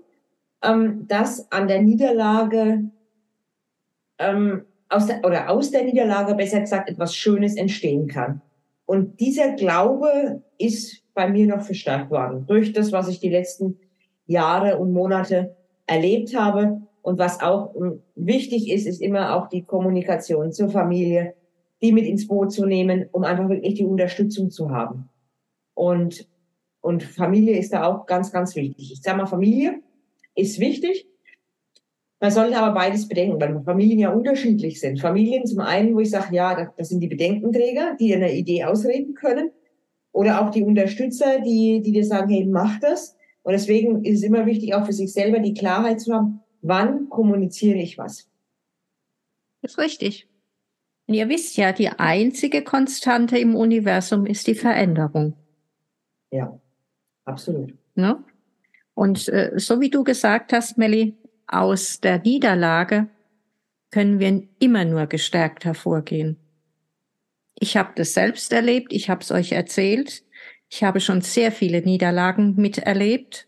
ähm, 0.64 1.06
dass 1.08 1.52
an 1.52 1.68
der 1.68 1.82
Niederlage 1.82 2.90
ähm, 4.20 4.66
aus 4.90 5.08
der, 5.08 5.24
oder 5.26 5.50
aus 5.50 5.72
der 5.72 5.84
Niederlage 5.84 6.36
besser 6.36 6.62
gesagt 6.62 6.90
etwas 6.90 7.16
Schönes 7.16 7.56
entstehen 7.56 8.08
kann. 8.08 8.42
Und 8.86 9.20
dieser 9.20 9.52
Glaube 9.54 10.42
ist 10.58 11.04
bei 11.14 11.28
mir 11.28 11.46
noch 11.46 11.62
verstärkt 11.62 12.10
worden 12.10 12.46
durch 12.48 12.74
das, 12.74 12.92
was 12.92 13.08
ich 13.10 13.20
die 13.20 13.30
letzten 13.30 13.80
Jahre 14.28 14.78
und 14.78 14.94
Monate 14.94 15.56
erlebt 15.86 16.36
habe. 16.36 16.82
Und 17.02 17.20
was 17.20 17.42
auch 17.42 17.76
ähm, 17.76 18.02
wichtig 18.16 18.70
ist, 18.72 18.86
ist 18.86 19.02
immer 19.02 19.36
auch 19.36 19.48
die 19.48 19.64
Kommunikation 19.64 20.52
zur 20.52 20.70
Familie, 20.70 21.34
die 21.82 21.92
mit 21.92 22.06
ins 22.06 22.28
Boot 22.28 22.52
zu 22.52 22.66
nehmen, 22.66 23.08
um 23.12 23.24
einfach 23.24 23.50
wirklich 23.50 23.76
die 23.76 23.86
Unterstützung 23.86 24.50
zu 24.50 24.72
haben. 24.72 25.10
Und, 25.74 26.28
und 26.82 27.04
Familie 27.04 27.58
ist 27.58 27.74
da 27.74 27.86
auch 27.86 28.06
ganz, 28.06 28.32
ganz 28.32 28.56
wichtig. 28.56 28.92
Ich 28.94 29.02
sage 29.02 29.18
mal, 29.18 29.28
Familie 29.28 29.82
ist 30.36 30.60
wichtig, 30.60 31.08
man 32.20 32.32
sollte 32.32 32.58
aber 32.58 32.74
beides 32.74 33.08
bedenken, 33.08 33.40
weil 33.40 33.62
Familien 33.64 34.00
ja 34.00 34.12
unterschiedlich 34.12 34.80
sind. 34.80 35.00
Familien 35.00 35.46
zum 35.46 35.60
einen, 35.60 35.94
wo 35.94 36.00
ich 36.00 36.10
sage, 36.10 36.36
ja, 36.36 36.74
das 36.76 36.90
sind 36.90 37.00
die 37.00 37.08
Bedenkenträger, 37.08 37.96
die 38.00 38.14
eine 38.16 38.34
Idee 38.34 38.64
ausreden 38.64 39.14
können. 39.14 39.52
Oder 40.14 40.42
auch 40.42 40.50
die 40.50 40.64
Unterstützer, 40.64 41.42
die, 41.42 41.82
die 41.82 41.92
dir 41.92 42.04
sagen, 42.04 42.30
hey, 42.30 42.46
mach 42.46 42.80
das. 42.80 43.16
Und 43.44 43.52
deswegen 43.52 44.04
ist 44.04 44.20
es 44.20 44.24
immer 44.24 44.48
wichtig, 44.48 44.74
auch 44.74 44.86
für 44.86 44.94
sich 44.94 45.14
selber 45.14 45.40
die 45.40 45.54
Klarheit 45.54 46.02
zu 46.02 46.12
haben, 46.12 46.42
wann 46.62 47.08
kommuniziere 47.10 47.78
ich 47.78 48.00
was. 48.00 48.28
Das 49.62 49.74
ist 49.74 49.78
richtig. 49.78 50.28
Und 51.08 51.14
ihr 51.14 51.30
wisst 51.30 51.58
ja, 51.58 51.72
die 51.72 51.90
einzige 51.90 52.64
Konstante 52.64 53.38
im 53.38 53.56
Universum 53.56 54.26
ist 54.26 54.46
die 54.48 54.56
Veränderung. 54.56 55.36
Ja, 56.32 56.60
absolut. 57.24 57.74
Ne? 57.96 58.24
Und 58.94 59.30
äh, 59.30 59.54
so 59.56 59.80
wie 59.80 59.90
du 59.90 60.04
gesagt 60.04 60.52
hast, 60.52 60.78
Melli, 60.78 61.16
aus 61.48 62.02
der 62.02 62.20
Niederlage 62.20 63.08
können 63.90 64.20
wir 64.20 64.44
immer 64.60 64.84
nur 64.84 65.08
gestärkt 65.08 65.64
hervorgehen. 65.64 66.38
Ich 67.56 67.78
habe 67.78 67.94
das 67.96 68.14
selbst 68.14 68.52
erlebt, 68.52 68.92
ich 68.92 69.10
habe 69.10 69.22
es 69.22 69.32
euch 69.32 69.54
erzählt. 69.54 70.24
Ich 70.70 70.84
habe 70.84 71.00
schon 71.00 71.22
sehr 71.22 71.52
viele 71.54 71.82
Niederlagen 71.82 72.56
miterlebt. 72.56 73.48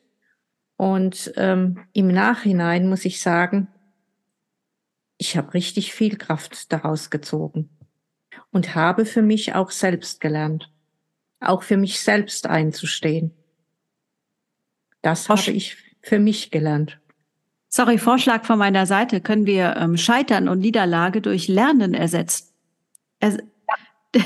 Und 0.78 1.34
ähm, 1.36 1.80
im 1.92 2.08
Nachhinein 2.08 2.88
muss 2.88 3.04
ich 3.04 3.20
sagen, 3.20 3.68
ich 5.20 5.38
habe 5.38 5.54
richtig 5.54 5.94
viel 5.94 6.18
Kraft 6.18 6.72
daraus 6.72 7.10
gezogen 7.12 7.70
und 8.52 8.74
habe 8.74 9.06
für 9.06 9.22
mich 9.22 9.54
auch 9.54 9.70
selbst 9.70 10.22
gelernt, 10.22 10.72
auch 11.42 11.62
für 11.62 11.78
mich 11.78 12.00
selbst 12.00 12.48
einzustehen. 12.48 13.32
Das 15.02 15.30
habe 15.30 15.52
ich 15.52 15.78
für 16.02 16.20
mich 16.20 16.52
gelernt. 16.52 17.00
Sorry, 17.68 17.98
Vorschlag 17.98 18.46
von 18.46 18.58
meiner 18.58 18.86
Seite. 18.86 19.22
Können 19.22 19.46
wir 19.46 19.76
ähm, 19.78 19.98
Scheitern 19.98 20.48
und 20.48 20.60
Niederlage 20.60 21.22
durch 21.22 21.48
Lernen 21.48 21.94
ersetzen? 21.94 22.52
Er 23.20 23.38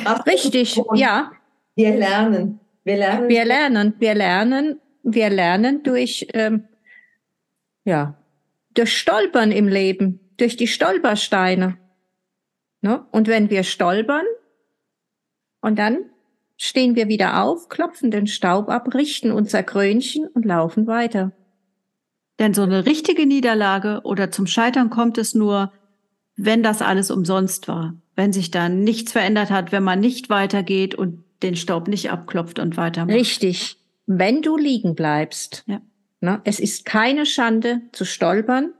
Ach, 0.05 0.25
richtig, 0.25 0.79
ja. 0.93 1.31
Wir 1.75 1.95
lernen. 1.97 2.59
Wir 2.83 2.97
lernen. 2.97 3.29
Wir 3.29 3.45
lernen. 3.45 3.93
Wir 3.99 4.15
lernen. 4.15 4.79
Wir 5.01 5.29
lernen 5.29 5.83
durch, 5.83 6.27
ähm, 6.33 6.65
ja, 7.83 8.15
durch 8.73 8.97
Stolpern 8.97 9.51
im 9.51 9.67
Leben, 9.67 10.22
durch 10.37 10.57
die 10.57 10.67
Stolpersteine. 10.67 11.77
Ne? 12.81 13.05
Und 13.11 13.27
wenn 13.27 13.49
wir 13.49 13.63
stolpern 13.63 14.25
und 15.61 15.79
dann 15.79 15.97
stehen 16.57 16.95
wir 16.95 17.07
wieder 17.07 17.41
auf, 17.43 17.69
klopfen 17.69 18.11
den 18.11 18.27
Staub 18.27 18.69
ab, 18.69 18.93
richten 18.93 19.31
unser 19.31 19.63
Krönchen 19.63 20.27
und 20.27 20.45
laufen 20.45 20.87
weiter. 20.87 21.31
Denn 22.39 22.53
so 22.53 22.63
eine 22.63 22.85
richtige 22.85 23.25
Niederlage 23.25 24.01
oder 24.03 24.31
zum 24.31 24.47
Scheitern 24.47 24.89
kommt 24.89 25.17
es 25.17 25.35
nur, 25.35 25.71
wenn 26.35 26.63
das 26.63 26.81
alles 26.81 27.11
umsonst 27.11 27.67
war, 27.67 27.95
wenn 28.15 28.33
sich 28.33 28.49
dann 28.49 28.83
nichts 28.83 29.11
verändert 29.11 29.49
hat, 29.51 29.71
wenn 29.71 29.83
man 29.83 29.99
nicht 29.99 30.29
weitergeht 30.29 30.95
und 30.95 31.23
den 31.43 31.55
Staub 31.55 31.87
nicht 31.87 32.09
abklopft 32.11 32.59
und 32.59 32.75
weitermacht. 32.77 33.15
Richtig. 33.15 33.77
Wenn 34.05 34.41
du 34.41 34.57
liegen 34.57 34.95
bleibst. 34.95 35.63
Ja. 35.67 35.81
Ne, 36.21 36.39
es 36.45 36.61
ist 36.61 36.85
keine 36.85 37.25
Schande 37.25 37.81
zu 37.91 38.05
stolpern 38.05 38.73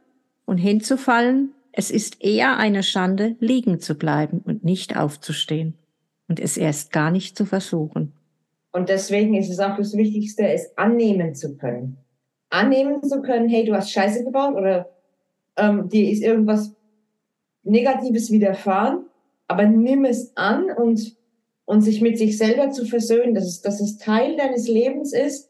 und 0.46 0.58
hinzufallen. 0.58 1.54
Es 1.72 1.92
ist 1.92 2.24
eher 2.24 2.58
eine 2.58 2.84
Schande, 2.84 3.36
liegen 3.40 3.80
zu 3.80 3.96
bleiben 3.96 4.42
und 4.46 4.64
nicht 4.64 4.98
aufzustehen 4.98 5.76
und 6.28 6.40
es 6.40 6.58
erst 6.58 6.92
gar 6.92 7.12
nicht 7.12 7.38
zu 7.38 7.46
versuchen. 7.46 8.14
Und 8.72 8.90
deswegen 8.90 9.36
ist 9.36 9.50
es 9.50 9.60
auch 9.60 9.78
das 9.78 9.96
Wichtigste, 9.96 10.48
es 10.48 10.78
annehmen 10.78 11.36
zu 11.36 11.58
können 11.58 11.98
annehmen 12.54 13.04
zu 13.04 13.22
können, 13.22 13.50
hey, 13.50 13.66
du 13.66 13.74
hast 13.74 13.92
Scheiße 13.92 14.24
gebaut 14.24 14.56
oder 14.56 14.90
ähm, 15.58 15.90
dir 15.90 16.10
ist 16.10 16.22
irgendwas 16.22 16.74
Negatives 17.64 18.32
widerfahren, 18.32 19.06
aber 19.48 19.66
nimm 19.66 20.06
es 20.06 20.36
an 20.38 20.70
und, 20.72 21.18
und 21.66 21.82
sich 21.82 22.02
mit 22.02 22.18
sich 22.18 22.38
selber 22.38 22.70
zu 22.70 22.86
versöhnen, 22.86 23.34
dass 23.34 23.46
es, 23.46 23.62
dass 23.62 23.82
es 23.82 23.98
Teil 23.98 24.38
deines 24.38 24.68
Lebens 24.68 25.14
ist, 25.14 25.50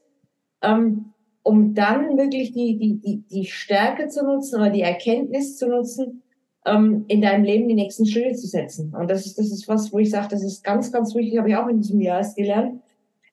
ähm, 0.62 1.13
um 1.44 1.74
dann 1.74 2.18
wirklich 2.18 2.54
die, 2.54 2.78
die, 2.78 2.96
die, 3.00 3.24
die 3.30 3.46
Stärke 3.46 4.08
zu 4.08 4.24
nutzen 4.24 4.56
oder 4.56 4.70
die 4.70 4.82
Erkenntnis 4.82 5.58
zu 5.58 5.68
nutzen, 5.68 6.24
ähm, 6.66 7.06
in 7.10 7.22
deinem 7.22 7.44
Leben 7.44 7.68
die 7.68 7.76
nächsten 7.76 8.06
Schritte 8.06 8.36
zu 8.36 8.48
setzen. 8.48 8.94
Und 8.98 9.10
das 9.10 9.26
ist, 9.26 9.38
das 9.38 9.48
ist 9.48 9.68
was, 9.68 9.92
wo 9.92 10.00
ich 10.00 10.10
sage, 10.10 10.30
das 10.30 10.44
ist 10.44 10.64
ganz, 10.64 10.92
ganz 10.92 11.14
wichtig, 11.14 11.38
habe 11.38 11.50
ich 11.50 11.56
auch 11.56 11.68
in 11.68 11.82
diesem 11.82 12.00
Jahr 12.00 12.20
erst 12.20 12.38
gelernt, 12.38 12.82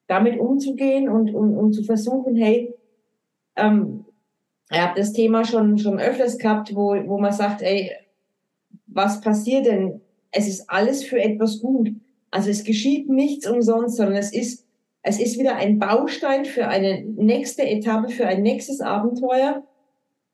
damit 0.08 0.38
umzugehen 0.40 1.08
und, 1.08 1.32
und, 1.32 1.56
und 1.56 1.72
zu 1.72 1.84
versuchen, 1.84 2.34
hey, 2.34 2.74
ähm, 3.56 4.04
ihr 4.72 4.82
habt 4.82 4.98
das 4.98 5.12
Thema 5.12 5.44
schon, 5.44 5.78
schon 5.78 6.00
öfters 6.00 6.38
gehabt, 6.38 6.74
wo, 6.74 6.96
wo 7.06 7.18
man 7.18 7.32
sagt, 7.32 7.62
ey, 7.62 7.92
was 8.86 9.20
passiert 9.20 9.66
denn? 9.66 10.00
Es 10.32 10.48
ist 10.48 10.68
alles 10.68 11.04
für 11.04 11.20
etwas 11.20 11.60
gut. 11.60 11.92
Also 12.32 12.50
es 12.50 12.64
geschieht 12.64 13.08
nichts 13.08 13.48
umsonst, 13.48 13.96
sondern 13.96 14.16
es 14.16 14.32
ist, 14.32 14.66
es 15.02 15.18
ist 15.18 15.38
wieder 15.38 15.56
ein 15.56 15.78
Baustein 15.78 16.44
für 16.44 16.68
eine 16.68 17.02
nächste 17.02 17.62
Etappe, 17.62 18.10
für 18.10 18.26
ein 18.26 18.42
nächstes 18.42 18.80
Abenteuer, 18.80 19.64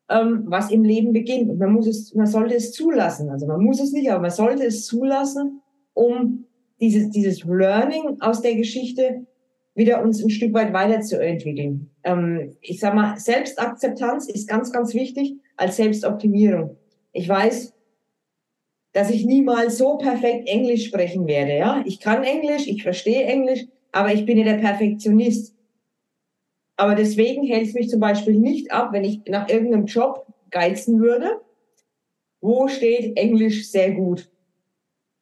ähm, 0.08 0.44
was 0.46 0.70
im 0.70 0.84
Leben 0.84 1.12
beginnt. 1.12 1.50
Und 1.50 1.58
man 1.58 1.72
muss 1.72 1.86
es, 1.86 2.14
man 2.14 2.26
sollte 2.26 2.54
es 2.54 2.72
zulassen. 2.72 3.30
Also 3.30 3.46
man 3.46 3.60
muss 3.60 3.80
es 3.80 3.92
nicht, 3.92 4.10
aber 4.10 4.22
man 4.22 4.30
sollte 4.30 4.64
es 4.64 4.86
zulassen, 4.86 5.60
um 5.94 6.46
dieses, 6.80 7.10
dieses 7.10 7.44
Learning 7.44 8.20
aus 8.20 8.42
der 8.42 8.56
Geschichte 8.56 9.26
wieder 9.74 10.02
uns 10.02 10.22
ein 10.22 10.30
Stück 10.30 10.52
weit 10.54 10.72
weiterzuentwickeln. 10.72 11.90
Ähm, 12.02 12.56
ich 12.60 12.80
sag 12.80 12.94
mal, 12.94 13.18
Selbstakzeptanz 13.18 14.28
ist 14.28 14.48
ganz, 14.48 14.72
ganz 14.72 14.94
wichtig 14.94 15.36
als 15.56 15.76
Selbstoptimierung. 15.76 16.76
Ich 17.12 17.28
weiß, 17.28 17.72
dass 18.92 19.10
ich 19.10 19.26
niemals 19.26 19.76
so 19.78 19.98
perfekt 19.98 20.48
Englisch 20.48 20.86
sprechen 20.86 21.26
werde. 21.26 21.56
Ja, 21.56 21.82
ich 21.86 22.00
kann 22.00 22.24
Englisch, 22.24 22.66
ich 22.66 22.82
verstehe 22.82 23.24
Englisch, 23.24 23.66
aber 23.92 24.12
ich 24.12 24.26
bin 24.26 24.38
ja 24.38 24.44
der 24.44 24.58
Perfektionist. 24.58 25.54
Aber 26.76 26.94
deswegen 26.94 27.44
hält 27.44 27.68
es 27.68 27.74
mich 27.74 27.88
zum 27.88 28.00
Beispiel 28.00 28.34
nicht 28.34 28.70
ab, 28.70 28.92
wenn 28.92 29.04
ich 29.04 29.22
nach 29.26 29.48
irgendeinem 29.48 29.86
Job 29.86 30.26
geizen 30.50 31.00
würde, 31.00 31.40
wo 32.40 32.68
steht 32.68 33.16
Englisch 33.16 33.70
sehr 33.70 33.92
gut. 33.92 34.30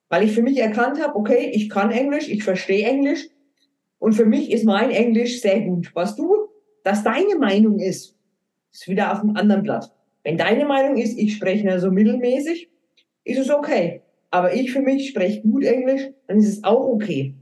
Weil 0.09 0.25
ich 0.25 0.33
für 0.33 0.43
mich 0.43 0.59
erkannt 0.59 1.03
habe, 1.03 1.17
okay, 1.17 1.51
ich 1.53 1.71
kann 1.71 1.91
Englisch, 1.91 2.29
ich 2.29 2.45
verstehe 2.45 2.87
Englisch 2.87 3.29
und 3.99 4.13
für 4.13 4.27
mich 4.27 4.51
ist 4.51 4.65
mein 4.65 4.91
Englisch 4.91 5.41
sehr 5.41 5.61
gut. 5.61 5.91
Was 5.95 6.17
du, 6.17 6.49
dass 6.83 7.05
deine 7.05 7.37
Meinung 7.39 7.79
ist, 7.79 8.17
ist 8.73 8.89
wieder 8.89 9.13
auf 9.13 9.21
einem 9.21 9.37
anderen 9.37 9.63
Blatt. 9.63 9.93
Wenn 10.25 10.37
deine 10.37 10.65
Meinung 10.65 10.97
ist, 10.97 11.19
ich 11.19 11.35
spreche 11.35 11.67
nur 11.67 11.79
so 11.79 11.91
mittelmäßig, 11.91 12.69
ist 13.25 13.39
es 13.39 13.51
okay. 13.51 14.03
Aber 14.31 14.55
ich 14.55 14.73
für 14.73 14.81
mich 14.81 15.09
spreche 15.09 15.43
gut 15.43 15.65
Englisch, 15.65 16.11
dann 16.27 16.39
ist 16.39 16.49
es 16.49 16.65
auch 16.65 16.87
okay. 16.89 17.35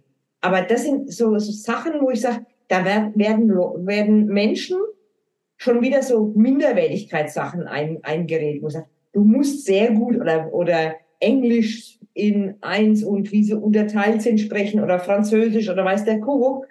Aber 0.43 0.63
das 0.63 0.83
sind 0.83 1.11
so, 1.11 1.39
so 1.39 1.53
Sachen, 1.53 2.01
wo 2.03 2.11
ich 2.11 2.21
sage, 2.21 2.45
da 2.69 2.85
werden, 2.85 3.13
werden, 3.17 3.87
werden 3.87 4.27
Menschen 4.27 4.77
schon 5.57 5.81
wieder 5.81 6.03
so 6.03 6.33
Minderwertigkeitssachen 6.35 7.67
ein, 7.67 8.01
eingeredet. 8.03 8.63
Wo 8.63 8.67
ich 8.67 8.75
sage, 8.75 8.87
du 9.13 9.23
musst 9.23 9.65
sehr 9.65 9.93
gut 9.93 10.17
oder, 10.17 10.53
oder 10.53 10.97
Englisch 11.21 11.99
in 12.13 12.57
eins 12.61 13.05
und 13.05 13.31
wie 13.33 13.45
sie 13.45 13.55
unterteilt 13.55 14.21
sind 14.21 14.41
sprechen 14.41 14.83
oder 14.83 14.99
Französisch 14.99 15.71
oder 15.71 15.85
weiß 15.85 16.05
der 16.05 16.21
Kuckuck. 16.21 16.67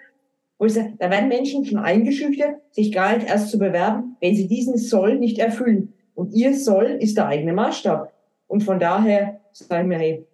Wo 0.58 0.66
ich 0.66 0.74
sage, 0.74 0.92
da 0.98 1.10
werden 1.10 1.28
Menschen 1.28 1.64
schon 1.64 1.78
eingeschüchtert, 1.78 2.56
sich 2.70 2.92
gar 2.92 3.16
nicht 3.16 3.28
erst 3.28 3.50
zu 3.50 3.58
bewerben, 3.58 4.16
wenn 4.20 4.36
sie 4.36 4.46
diesen 4.46 4.76
Soll 4.76 5.18
nicht 5.18 5.38
erfüllen. 5.38 5.94
Und 6.14 6.34
ihr 6.34 6.54
Soll 6.54 6.98
ist 7.00 7.16
der 7.16 7.26
eigene 7.26 7.54
Maßstab. 7.54 8.12
Und 8.48 8.62
von 8.62 8.78
daher 8.78 9.40
sagen 9.52 9.88
wir, 9.88 9.98
hey, 9.98 10.26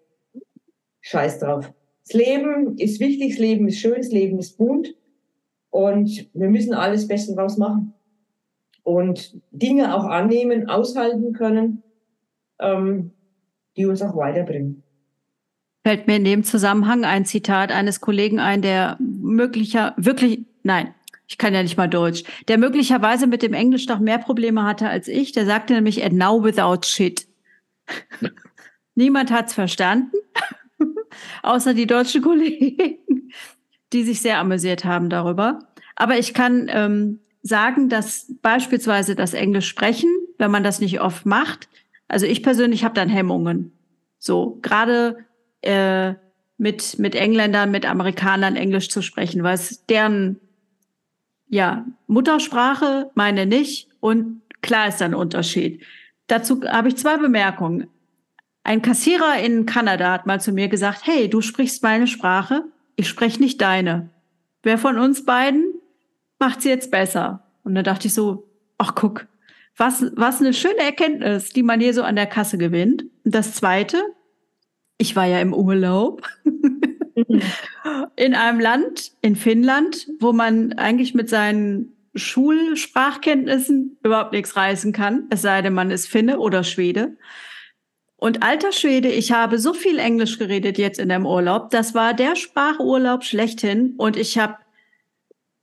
scheiß 1.03 1.39
drauf. 1.39 1.73
Das 2.09 2.19
Leben 2.19 2.79
ist 2.79 3.01
wichtig, 3.01 3.33
das 3.33 3.39
Leben 3.39 3.69
ist 3.69 3.81
schön, 3.81 3.97
das 3.97 4.11
Leben 4.11 4.39
ist 4.39 4.57
bunt 4.57 4.95
und 5.69 6.29
wir 6.33 6.49
müssen 6.49 6.73
alles 6.73 7.07
Beste 7.07 7.35
draus 7.35 7.59
machen. 7.59 7.93
Und 8.83 9.39
Dinge 9.51 9.95
auch 9.95 10.05
annehmen, 10.05 10.71
aushalten 10.71 11.35
können, 11.35 11.83
ähm, 12.59 13.11
die 13.77 13.85
uns 13.85 14.01
auch 14.01 14.17
weiterbringen. 14.17 14.83
Fällt 15.85 16.07
mir 16.07 16.17
in 16.17 16.25
dem 16.25 16.45
Zusammenhang 16.45 17.05
ein 17.05 17.27
Zitat 17.27 17.71
eines 17.71 18.01
Kollegen 18.01 18.41
ein, 18.41 18.63
der 18.63 18.97
möglicher, 18.99 19.93
wirklich, 19.99 20.47
nein, 20.63 20.95
ich 21.27 21.37
kann 21.37 21.53
ja 21.53 21.63
nicht 21.63 21.77
mal 21.77 21.89
Deutsch, 21.89 22.25
der 22.49 22.57
möglicherweise 22.57 23.27
mit 23.27 23.43
dem 23.43 23.53
Englisch 23.53 23.87
noch 23.87 23.99
mehr 23.99 24.19
Probleme 24.19 24.65
hatte 24.65 24.89
als 24.89 25.09
ich. 25.09 25.33
Der 25.33 25.45
sagte 25.45 25.75
nämlich, 25.75 26.03
and 26.03 26.15
now 26.15 26.43
without 26.43 26.87
shit. 26.87 27.29
Niemand 28.95 29.31
hat's 29.31 29.53
verstanden, 29.53 30.11
außer 31.43 31.75
die 31.75 31.87
deutschen 31.87 32.23
Kollegen, 32.23 32.99
die 33.93 34.03
sich 34.03 34.21
sehr 34.21 34.39
amüsiert 34.39 34.85
haben 34.85 35.09
darüber. 35.11 35.61
Aber 35.97 36.19
ich 36.19 36.35
kann 36.35 36.69
ähm, 36.71 37.21
sagen, 37.43 37.89
dass 37.89 38.33
beispielsweise 38.43 39.15
das 39.15 39.35
Englisch 39.35 39.69
sprechen, 39.69 40.11
wenn 40.39 40.51
man 40.51 40.63
das 40.63 40.81
nicht 40.81 41.01
oft 41.01 41.27
macht, 41.27 41.69
also 42.09 42.25
ich 42.25 42.43
persönlich 42.43 42.85
habe 42.85 42.95
dann 42.95 43.09
Hemmungen. 43.09 43.73
So, 44.19 44.59
gerade 44.63 45.25
äh, 45.61 46.15
mit, 46.57 46.99
mit 46.99 47.15
Engländern, 47.15 47.71
mit 47.71 47.87
Amerikanern 47.87 48.57
Englisch 48.57 48.89
zu 48.89 49.03
sprechen, 49.03 49.43
weil 49.43 49.55
es 49.55 49.87
deren 49.87 50.41
ja, 51.49 51.87
Muttersprache, 52.07 53.11
meine 53.15 53.47
nicht. 53.47 53.89
Und 54.01 54.43
klar 54.61 54.89
ist 54.89 55.01
da 55.01 55.05
ein 55.05 55.15
Unterschied. 55.15 55.85
Dazu 56.27 56.63
habe 56.65 56.89
ich 56.89 56.97
zwei 56.97 57.17
Bemerkungen. 57.17 57.89
Ein 58.69 58.83
Kassierer 58.83 59.39
in 59.43 59.65
Kanada 59.65 60.13
hat 60.13 60.27
mal 60.27 60.43
zu 60.43 60.53
mir 60.53 60.69
gesagt, 60.69 61.07
hey, 61.07 61.31
du 61.31 61.41
sprichst 61.41 61.83
meine 61.83 62.07
Sprache, 62.07 62.65
ich 62.97 63.09
spreche 63.09 63.41
nicht 63.41 63.63
deine. 63.63 64.11
Wer 64.63 64.77
von 64.77 64.99
uns 64.99 65.25
beiden 65.25 65.73
macht 66.39 66.61
sie 66.61 66.69
jetzt 66.69 66.91
besser? 66.91 67.49
Und 67.65 67.75
dann 67.75 67.85
dachte 67.85 68.09
ich 68.09 68.13
so, 68.13 68.47
ach 68.77 68.95
guck, 68.95 69.27
was, 69.79 70.13
was 70.17 70.43
eine 70.43 70.53
schöne 70.53 70.81
Erkenntnis, 70.81 71.49
die 71.49 71.63
man 71.63 71.81
hier 71.81 71.95
so 71.95 72.03
an 72.03 72.15
der 72.15 72.27
Kasse 72.27 72.59
gewinnt. 72.59 73.07
Und 73.25 73.35
das 73.35 73.55
zweite, 73.55 74.03
ich 74.99 75.17
war 75.17 75.25
ja 75.25 75.41
im 75.41 75.55
Urlaub 75.55 76.29
in 78.17 78.35
einem 78.35 78.61
Land, 78.61 79.13
in 79.23 79.35
Finnland, 79.35 80.09
wo 80.21 80.35
man 80.35 80.75
eigentlich 80.75 81.15
mit 81.15 81.31
seinen 81.31 81.97
Schulsprachkenntnissen 82.15 83.97
überhaupt 84.03 84.33
nichts 84.33 84.57
reißen 84.57 84.93
kann, 84.93 85.25
es 85.31 85.41
sei 85.41 85.63
denn, 85.63 85.73
man 85.73 85.91
ist 85.91 86.07
Finne 86.07 86.39
oder 86.39 86.65
Schwede. 86.65 87.17
Und 88.21 88.43
alter 88.43 88.73
Schwede, 88.73 89.09
ich 89.09 89.31
habe 89.31 89.61
so 89.61 89.73
viel 89.73 90.01
Englisch 90.01 90.39
geredet 90.41 90.77
jetzt 90.77 90.99
in 90.99 91.09
dem 91.09 91.25
Urlaub. 91.25 91.71
Das 91.71 91.95
war 91.95 92.15
der 92.15 92.35
Sprachurlaub 92.35 93.23
schlechthin. 93.23 93.95
Und 93.97 94.17
ich 94.17 94.39
habe 94.39 94.57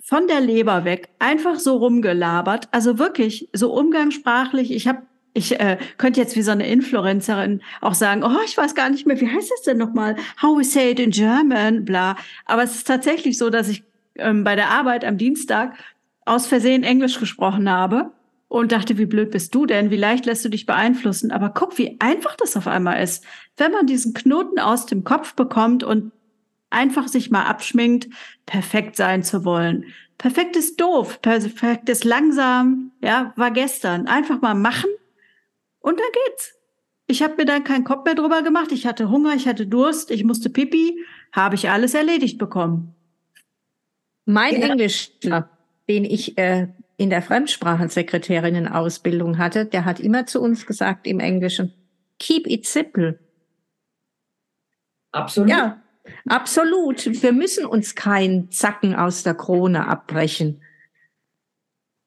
von 0.01 0.27
der 0.27 0.39
Leber 0.39 0.85
weg 0.85 1.09
einfach 1.19 1.59
so 1.59 1.75
rumgelabert. 1.75 2.69
Also 2.71 2.97
wirklich 2.97 3.49
so 3.51 3.73
umgangssprachlich. 3.73 4.71
Ich 4.71 4.87
habe 4.87 5.01
ich 5.33 5.59
äh, 5.59 5.77
könnte 5.97 6.21
jetzt 6.21 6.37
wie 6.37 6.41
so 6.41 6.51
eine 6.51 6.65
Influencerin 6.65 7.61
auch 7.81 7.93
sagen, 7.93 8.23
oh, 8.23 8.39
ich 8.45 8.55
weiß 8.55 8.73
gar 8.73 8.89
nicht 8.89 9.05
mehr, 9.05 9.19
wie 9.19 9.29
heißt 9.29 9.51
das 9.51 9.63
denn 9.63 9.77
nochmal? 9.77 10.15
How 10.41 10.57
we 10.57 10.63
say 10.63 10.91
it 10.91 10.99
in 11.01 11.11
German, 11.11 11.83
bla. 11.83 12.15
Aber 12.45 12.63
es 12.63 12.75
ist 12.75 12.87
tatsächlich 12.87 13.37
so, 13.37 13.49
dass 13.49 13.67
ich 13.67 13.83
ähm, 14.15 14.45
bei 14.45 14.55
der 14.55 14.69
Arbeit 14.69 15.03
am 15.03 15.17
Dienstag 15.17 15.75
aus 16.23 16.47
Versehen 16.47 16.83
Englisch 16.83 17.19
gesprochen 17.19 17.69
habe 17.69 18.14
und 18.47 18.71
dachte, 18.71 18.97
wie 18.97 19.05
blöd 19.05 19.31
bist 19.31 19.53
du 19.55 19.65
denn? 19.65 19.91
Wie 19.91 19.97
leicht 19.97 20.25
lässt 20.25 20.45
du 20.45 20.49
dich 20.49 20.65
beeinflussen? 20.65 21.31
Aber 21.31 21.49
guck, 21.49 21.77
wie 21.77 21.99
einfach 21.99 22.35
das 22.35 22.55
auf 22.55 22.67
einmal 22.67 23.01
ist, 23.01 23.25
wenn 23.57 23.71
man 23.71 23.87
diesen 23.87 24.13
Knoten 24.13 24.59
aus 24.59 24.85
dem 24.85 25.03
Kopf 25.03 25.33
bekommt 25.33 25.83
und 25.83 26.11
einfach 26.69 27.07
sich 27.07 27.31
mal 27.31 27.45
abschminkt, 27.45 28.09
perfekt 28.45 28.95
sein 28.95 29.23
zu 29.23 29.45
wollen. 29.45 29.85
Perfekt 30.17 30.55
ist 30.55 30.79
doof, 30.79 31.21
perfekt 31.21 31.89
ist 31.89 32.03
langsam, 32.03 32.91
ja, 33.01 33.33
war 33.35 33.51
gestern. 33.51 34.07
Einfach 34.07 34.41
mal 34.41 34.55
machen 34.55 34.89
und 35.79 35.99
dann 35.99 36.07
geht's. 36.27 36.53
Ich 37.07 37.21
habe 37.21 37.35
mir 37.35 37.45
dann 37.45 37.63
keinen 37.63 37.83
Kopf 37.83 38.05
mehr 38.05 38.15
drüber 38.15 38.41
gemacht. 38.41 38.71
Ich 38.71 38.87
hatte 38.87 39.09
Hunger, 39.09 39.35
ich 39.35 39.47
hatte 39.47 39.67
Durst, 39.67 40.09
ich 40.09 40.23
musste 40.23 40.49
pipi, 40.49 40.99
habe 41.31 41.55
ich 41.55 41.69
alles 41.69 41.93
erledigt 41.93 42.39
bekommen. 42.39 42.95
Mein 44.25 44.55
genau. 44.55 44.71
Englisch, 44.71 45.11
den 45.87 46.03
ich 46.03 46.37
äh, 46.37 46.69
in 46.97 47.09
der 47.09 47.21
Fremdsprachensekretärinnen-Ausbildung 47.21 49.37
hatte, 49.37 49.65
der 49.65 49.85
hat 49.85 49.99
immer 49.99 50.25
zu 50.25 50.41
uns 50.41 50.65
gesagt 50.65 51.07
im 51.07 51.19
Englischen, 51.19 51.73
keep 52.19 52.47
it 52.47 52.65
simple. 52.65 53.19
Absolut. 55.11 55.49
Ja, 55.49 55.81
absolut. 56.27 57.21
Wir 57.21 57.33
müssen 57.33 57.65
uns 57.65 57.95
keinen 57.95 58.51
Zacken 58.51 58.95
aus 58.95 59.23
der 59.23 59.33
Krone 59.33 59.87
abbrechen. 59.87 60.61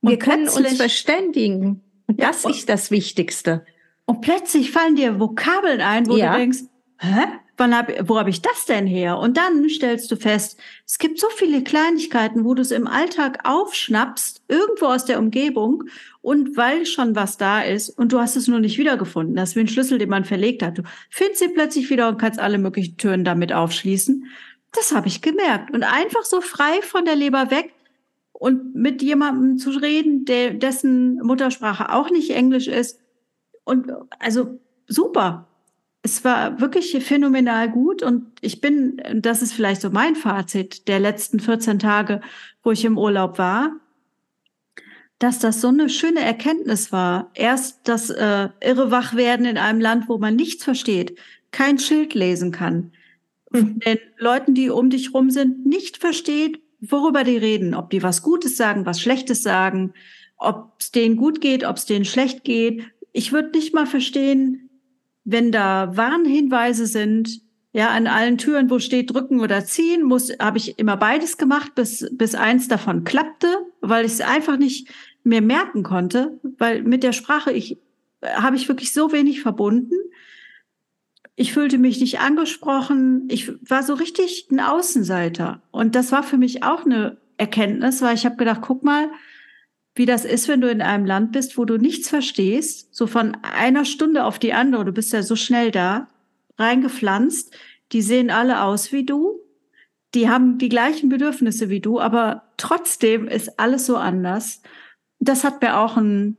Wir 0.00 0.12
und 0.12 0.20
können 0.20 0.48
uns 0.48 0.76
verständigen. 0.76 1.82
Und 2.06 2.20
das 2.20 2.44
ja, 2.44 2.50
ist 2.50 2.68
das 2.68 2.90
Wichtigste. 2.90 3.64
Und 4.06 4.22
plötzlich 4.22 4.70
fallen 4.70 4.96
dir 4.96 5.20
Vokabeln 5.20 5.80
ein, 5.80 6.06
wo 6.06 6.16
ja. 6.16 6.32
du 6.32 6.38
denkst, 6.38 6.60
hä? 6.98 7.24
Wann 7.58 7.76
hab, 7.76 7.90
wo 8.08 8.18
habe 8.18 8.30
ich 8.30 8.40
das 8.40 8.64
denn 8.64 8.86
her? 8.86 9.18
Und 9.18 9.36
dann 9.36 9.68
stellst 9.68 10.10
du 10.10 10.16
fest, 10.16 10.58
es 10.86 10.98
gibt 10.98 11.18
so 11.18 11.28
viele 11.30 11.62
Kleinigkeiten, 11.62 12.44
wo 12.44 12.54
du 12.54 12.62
es 12.62 12.70
im 12.70 12.86
Alltag 12.86 13.40
aufschnappst, 13.44 14.42
irgendwo 14.48 14.86
aus 14.86 15.04
der 15.04 15.18
Umgebung, 15.18 15.84
und 16.20 16.56
weil 16.56 16.86
schon 16.86 17.16
was 17.16 17.36
da 17.36 17.62
ist 17.62 17.90
und 17.90 18.12
du 18.12 18.20
hast 18.20 18.36
es 18.36 18.48
nur 18.48 18.60
nicht 18.60 18.78
wiedergefunden, 18.78 19.34
das 19.34 19.50
ist 19.50 19.56
wie 19.56 19.60
ein 19.60 19.68
Schlüssel, 19.68 19.98
den 19.98 20.10
man 20.10 20.24
verlegt 20.24 20.62
hat. 20.62 20.78
Du 20.78 20.82
findest 21.10 21.40
sie 21.40 21.48
plötzlich 21.48 21.90
wieder 21.90 22.08
und 22.08 22.18
kannst 22.18 22.38
alle 22.38 22.58
möglichen 22.58 22.96
Türen 22.96 23.24
damit 23.24 23.52
aufschließen. 23.52 24.26
Das 24.72 24.94
habe 24.94 25.08
ich 25.08 25.22
gemerkt. 25.22 25.72
Und 25.72 25.82
einfach 25.82 26.24
so 26.24 26.40
frei 26.40 26.82
von 26.82 27.04
der 27.04 27.16
Leber 27.16 27.50
weg 27.50 27.72
und 28.32 28.74
mit 28.74 29.02
jemandem 29.02 29.58
zu 29.58 29.70
reden, 29.70 30.24
der, 30.24 30.52
dessen 30.52 31.16
Muttersprache 31.22 31.92
auch 31.92 32.10
nicht 32.10 32.30
Englisch 32.30 32.68
ist. 32.68 33.00
Und 33.64 33.90
also 34.18 34.60
super 34.86 35.47
es 36.08 36.24
war 36.24 36.60
wirklich 36.60 36.96
phänomenal 37.04 37.70
gut 37.70 38.02
und 38.02 38.26
ich 38.40 38.60
bin, 38.60 39.00
das 39.14 39.42
ist 39.42 39.52
vielleicht 39.52 39.82
so 39.82 39.90
mein 39.90 40.16
Fazit 40.16 40.88
der 40.88 41.00
letzten 41.00 41.38
14 41.38 41.78
Tage, 41.78 42.20
wo 42.62 42.70
ich 42.70 42.84
im 42.84 42.96
Urlaub 42.96 43.38
war, 43.38 43.76
dass 45.18 45.38
das 45.38 45.60
so 45.60 45.68
eine 45.68 45.88
schöne 45.88 46.20
Erkenntnis 46.20 46.92
war. 46.92 47.30
Erst 47.34 47.80
das 47.84 48.08
äh, 48.08 48.48
irre 48.60 48.90
Wachwerden 48.90 49.46
in 49.46 49.58
einem 49.58 49.80
Land, 49.80 50.08
wo 50.08 50.18
man 50.18 50.36
nichts 50.36 50.64
versteht, 50.64 51.18
kein 51.50 51.78
Schild 51.78 52.14
lesen 52.14 52.52
kann, 52.52 52.92
mhm. 53.50 53.80
den 53.80 53.98
Leuten, 54.16 54.54
die 54.54 54.70
um 54.70 54.90
dich 54.90 55.12
rum 55.12 55.30
sind, 55.30 55.66
nicht 55.66 55.98
versteht, 55.98 56.60
worüber 56.80 57.24
die 57.24 57.36
reden, 57.36 57.74
ob 57.74 57.90
die 57.90 58.02
was 58.02 58.22
Gutes 58.22 58.56
sagen, 58.56 58.86
was 58.86 59.00
Schlechtes 59.00 59.42
sagen, 59.42 59.92
ob 60.36 60.72
es 60.78 60.90
denen 60.90 61.16
gut 61.16 61.40
geht, 61.40 61.64
ob 61.64 61.76
es 61.76 61.84
denen 61.84 62.04
schlecht 62.04 62.44
geht. 62.44 62.84
Ich 63.12 63.32
würde 63.32 63.50
nicht 63.50 63.74
mal 63.74 63.86
verstehen, 63.86 64.67
wenn 65.30 65.52
da 65.52 65.94
Warnhinweise 65.94 66.86
sind, 66.86 67.42
ja, 67.72 67.90
an 67.90 68.06
allen 68.06 68.38
Türen, 68.38 68.70
wo 68.70 68.78
steht 68.78 69.12
drücken 69.12 69.40
oder 69.40 69.62
ziehen, 69.62 70.02
muss, 70.02 70.32
habe 70.40 70.56
ich 70.56 70.78
immer 70.78 70.96
beides 70.96 71.36
gemacht, 71.36 71.74
bis, 71.74 72.08
bis 72.12 72.34
eins 72.34 72.66
davon 72.66 73.04
klappte, 73.04 73.48
weil 73.82 74.06
ich 74.06 74.12
es 74.12 74.20
einfach 74.22 74.56
nicht 74.56 74.88
mehr 75.24 75.42
merken 75.42 75.82
konnte, 75.82 76.40
weil 76.56 76.82
mit 76.82 77.02
der 77.02 77.12
Sprache 77.12 77.52
ich, 77.52 77.78
habe 78.24 78.56
ich 78.56 78.68
wirklich 78.68 78.94
so 78.94 79.12
wenig 79.12 79.42
verbunden. 79.42 79.94
Ich 81.36 81.52
fühlte 81.52 81.76
mich 81.76 82.00
nicht 82.00 82.20
angesprochen. 82.20 83.28
Ich 83.30 83.52
war 83.68 83.82
so 83.82 83.92
richtig 83.94 84.48
ein 84.50 84.60
Außenseiter. 84.60 85.60
Und 85.70 85.94
das 85.94 86.10
war 86.10 86.22
für 86.22 86.38
mich 86.38 86.62
auch 86.62 86.86
eine 86.86 87.18
Erkenntnis, 87.36 88.00
weil 88.00 88.14
ich 88.14 88.24
habe 88.24 88.36
gedacht, 88.36 88.62
guck 88.62 88.82
mal, 88.82 89.10
wie 89.98 90.06
das 90.06 90.24
ist, 90.24 90.46
wenn 90.48 90.60
du 90.60 90.70
in 90.70 90.80
einem 90.80 91.04
Land 91.04 91.32
bist, 91.32 91.58
wo 91.58 91.64
du 91.64 91.76
nichts 91.76 92.08
verstehst, 92.08 92.94
so 92.94 93.06
von 93.06 93.36
einer 93.42 93.84
Stunde 93.84 94.24
auf 94.24 94.38
die 94.38 94.52
andere, 94.52 94.84
du 94.84 94.92
bist 94.92 95.12
ja 95.12 95.22
so 95.22 95.36
schnell 95.36 95.70
da, 95.70 96.08
reingepflanzt, 96.56 97.54
die 97.92 98.02
sehen 98.02 98.30
alle 98.30 98.62
aus 98.62 98.92
wie 98.92 99.04
du, 99.04 99.40
die 100.14 100.28
haben 100.28 100.58
die 100.58 100.68
gleichen 100.68 101.08
Bedürfnisse 101.08 101.68
wie 101.68 101.80
du, 101.80 102.00
aber 102.00 102.44
trotzdem 102.56 103.28
ist 103.28 103.58
alles 103.58 103.86
so 103.86 103.96
anders. 103.96 104.62
Das 105.18 105.44
hat 105.44 105.60
mir 105.60 105.78
auch 105.78 105.96
ein, 105.96 106.36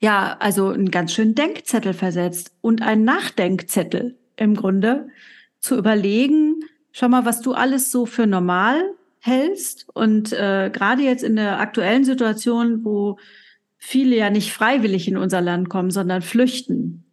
ja, 0.00 0.36
also 0.40 0.68
einen 0.68 0.90
ganz 0.90 1.12
schönen 1.12 1.34
Denkzettel 1.34 1.92
versetzt 1.92 2.52
und 2.62 2.82
einen 2.82 3.04
Nachdenkzettel 3.04 4.18
im 4.36 4.54
Grunde 4.54 5.08
zu 5.60 5.76
überlegen, 5.76 6.60
schau 6.92 7.08
mal, 7.08 7.24
was 7.24 7.42
du 7.42 7.52
alles 7.52 7.90
so 7.92 8.06
für 8.06 8.26
normal 8.26 8.82
hältst. 9.24 9.86
Und 9.94 10.32
äh, 10.32 10.70
gerade 10.72 11.02
jetzt 11.02 11.24
in 11.24 11.36
der 11.36 11.60
aktuellen 11.60 12.04
Situation, 12.04 12.84
wo 12.84 13.18
viele 13.78 14.16
ja 14.16 14.30
nicht 14.30 14.52
freiwillig 14.52 15.08
in 15.08 15.16
unser 15.16 15.40
Land 15.40 15.68
kommen, 15.68 15.90
sondern 15.90 16.22
flüchten 16.22 17.04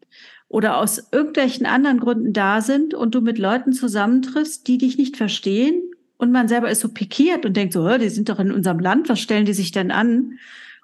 oder 0.48 0.78
aus 0.78 1.10
irgendwelchen 1.12 1.66
anderen 1.66 2.00
Gründen 2.00 2.34
da 2.34 2.60
sind 2.62 2.94
und 2.94 3.16
du 3.16 3.22
mit 3.22 3.38
Leuten 3.38 3.72
zusammentriffst, 3.72 4.68
die 4.68 4.78
dich 4.78 4.98
nicht 4.98 5.16
verstehen 5.16 5.82
und 6.18 6.32
man 6.32 6.48
selber 6.48 6.70
ist 6.70 6.82
so 6.82 6.90
pikiert 6.90 7.46
und 7.46 7.56
denkt 7.56 7.74
so, 7.74 7.98
die 7.98 8.10
sind 8.10 8.30
doch 8.30 8.40
in 8.40 8.52
unserem 8.52 8.80
Land, 8.80 9.10
was 9.10 9.20
stellen 9.20 9.46
die 9.46 9.54
sich 9.54 9.72
denn 9.72 9.90
an? 9.90 10.38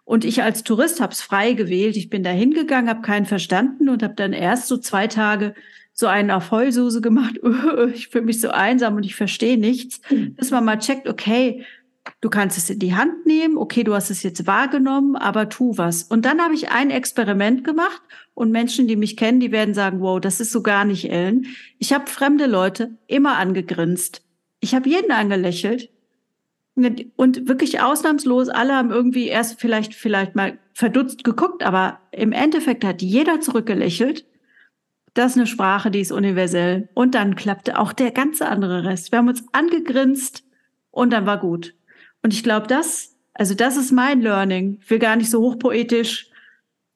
Und 0.06 0.24
ich 0.24 0.42
als 0.42 0.64
Tourist 0.64 1.02
habe 1.02 1.12
es 1.12 1.22
frei 1.22 1.52
gewählt. 1.52 1.98
Ich 1.98 2.10
bin 2.10 2.24
da 2.24 2.30
hingegangen, 2.30 2.90
habe 2.90 3.02
keinen 3.02 3.26
verstanden 3.26 3.90
und 3.90 4.02
habe 4.02 4.16
dann 4.16 4.32
erst 4.32 4.68
so 4.68 4.78
zwei 4.78 5.08
Tage 5.08 5.54
so 6.00 6.06
einen 6.06 6.30
auf 6.30 6.52
Heulsuse 6.52 7.02
gemacht. 7.02 7.40
ich 7.94 8.10
fühle 8.10 8.26
mich 8.26 8.40
so 8.40 8.50
einsam 8.50 8.96
und 8.96 9.04
ich 9.04 9.16
verstehe 9.16 9.58
nichts. 9.58 10.00
Hm. 10.04 10.36
Bis 10.36 10.52
man 10.52 10.64
mal 10.64 10.78
checkt, 10.78 11.10
okay, 11.10 11.66
du 12.22 12.30
kannst 12.30 12.58
es 12.58 12.70
in 12.70 12.78
die 12.78 12.96
Hand 12.96 13.26
nehmen, 13.26 13.58
okay, 13.58 13.84
du 13.84 13.96
hast 13.96 14.12
es 14.12 14.22
jetzt 14.22 14.46
wahrgenommen, 14.46 15.16
aber 15.16 15.50
tu 15.50 15.76
was. 15.76 16.04
Und 16.04 16.24
dann 16.24 16.40
habe 16.40 16.54
ich 16.54 16.70
ein 16.70 16.92
Experiment 16.92 17.64
gemacht 17.64 18.02
und 18.36 18.52
Menschen, 18.52 18.88
die 18.88 18.96
mich 18.96 19.18
kennen, 19.18 19.40
die 19.40 19.52
werden 19.52 19.74
sagen, 19.74 20.00
wow, 20.00 20.22
das 20.22 20.40
ist 20.40 20.52
so 20.52 20.62
gar 20.62 20.86
nicht 20.86 21.12
Ellen. 21.12 21.48
Ich 21.80 21.92
habe 21.94 22.06
fremde 22.06 22.46
Leute 22.46 22.96
immer 23.08 23.38
angegrinst. 23.38 24.22
Ich 24.60 24.76
habe 24.76 24.88
jeden 24.88 25.12
angelächelt. 25.12 25.90
Und 27.16 27.48
wirklich 27.48 27.82
ausnahmslos, 27.82 28.50
alle 28.50 28.76
haben 28.76 28.92
irgendwie 28.92 29.30
erst 29.30 29.60
vielleicht, 29.60 29.96
vielleicht 29.96 30.36
mal 30.36 30.60
verdutzt 30.74 31.24
geguckt, 31.24 31.64
aber 31.64 32.02
im 32.12 32.34
Endeffekt 32.34 32.86
hat 32.86 33.02
jeder 33.02 33.42
zurückgelächelt 33.42 34.28
das 35.18 35.32
ist 35.32 35.38
eine 35.38 35.48
Sprache, 35.48 35.92
die 35.92 36.02
ist 36.02 36.12
universell. 36.12 36.90
Und 36.94 37.16
dann 37.16 37.36
klappte 37.36 37.80
auch 37.80 37.94
der 37.94 38.12
ganze 38.12 38.48
andere 38.48 38.84
Rest. 38.84 39.12
Wir 39.12 39.20
haben 39.20 39.28
uns 39.28 39.44
angegrinst 39.52 40.44
und 40.92 41.12
dann 41.12 41.26
war 41.26 41.40
gut. 41.40 41.76
Und 42.24 42.34
ich 42.34 42.44
glaube, 42.44 42.68
das, 42.68 43.16
also 43.34 43.54
das 43.54 43.78
ist 43.78 43.92
mein 43.92 44.22
Learning. 44.22 44.80
Ich 44.82 44.90
will 44.90 45.00
gar 45.00 45.16
nicht 45.16 45.30
so 45.30 45.42
hochpoetisch, 45.42 46.30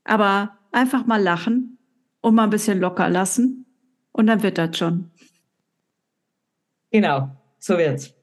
aber 0.03 0.57
einfach 0.71 1.05
mal 1.05 1.21
lachen 1.21 1.77
und 2.21 2.35
mal 2.35 2.43
ein 2.43 2.49
bisschen 2.49 2.79
locker 2.79 3.09
lassen. 3.09 3.65
Und 4.11 4.27
dann 4.27 4.43
wird 4.43 4.57
das 4.57 4.77
schon. 4.77 5.11
Genau, 6.91 7.29
so 7.59 7.77
wird's. 7.77 8.13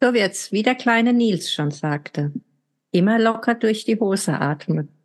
So 0.00 0.12
wird's, 0.12 0.52
wie 0.52 0.62
der 0.62 0.74
kleine 0.74 1.12
Nils 1.12 1.52
schon 1.52 1.70
sagte. 1.70 2.32
Immer 2.92 3.18
locker 3.18 3.54
durch 3.54 3.84
die 3.84 3.98
Hose 3.98 4.38
atmen. 4.38 4.97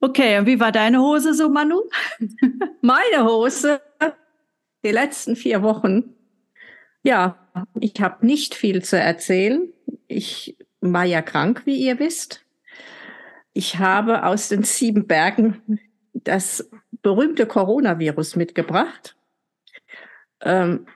Okay, 0.00 0.38
und 0.38 0.46
wie 0.46 0.60
war 0.60 0.72
deine 0.72 1.00
Hose 1.00 1.34
so, 1.34 1.48
Manu? 1.48 1.82
Meine 2.82 3.24
Hose, 3.24 3.80
die 4.84 4.90
letzten 4.90 5.36
vier 5.36 5.62
Wochen. 5.62 6.14
Ja, 7.02 7.38
ich 7.80 7.94
habe 8.00 8.26
nicht 8.26 8.54
viel 8.54 8.82
zu 8.82 8.98
erzählen. 8.98 9.72
Ich 10.06 10.56
war 10.80 11.04
ja 11.04 11.22
krank, 11.22 11.62
wie 11.64 11.76
ihr 11.76 11.98
wisst. 11.98 12.44
Ich 13.52 13.78
habe 13.78 14.24
aus 14.24 14.48
den 14.48 14.64
sieben 14.64 15.06
Bergen 15.06 15.80
das 16.12 16.68
berühmte 17.02 17.46
Coronavirus 17.46 18.36
mitgebracht. 18.36 19.16
Ähm, 20.42 20.86